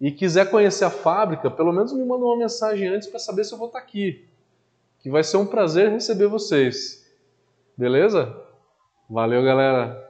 E 0.00 0.10
quiser 0.10 0.50
conhecer 0.50 0.86
a 0.86 0.90
fábrica, 0.90 1.50
pelo 1.50 1.74
menos 1.74 1.92
me 1.92 2.02
manda 2.06 2.24
uma 2.24 2.38
mensagem 2.38 2.88
antes 2.88 3.06
para 3.06 3.18
saber 3.18 3.44
se 3.44 3.52
eu 3.52 3.58
vou 3.58 3.66
estar 3.66 3.80
aqui 3.80 4.26
que 5.04 5.10
vai 5.10 5.22
ser 5.22 5.36
um 5.36 5.44
prazer 5.44 5.90
receber 5.90 6.28
vocês. 6.28 7.06
Beleza? 7.76 8.34
Valeu, 9.10 9.44
galera! 9.44 10.03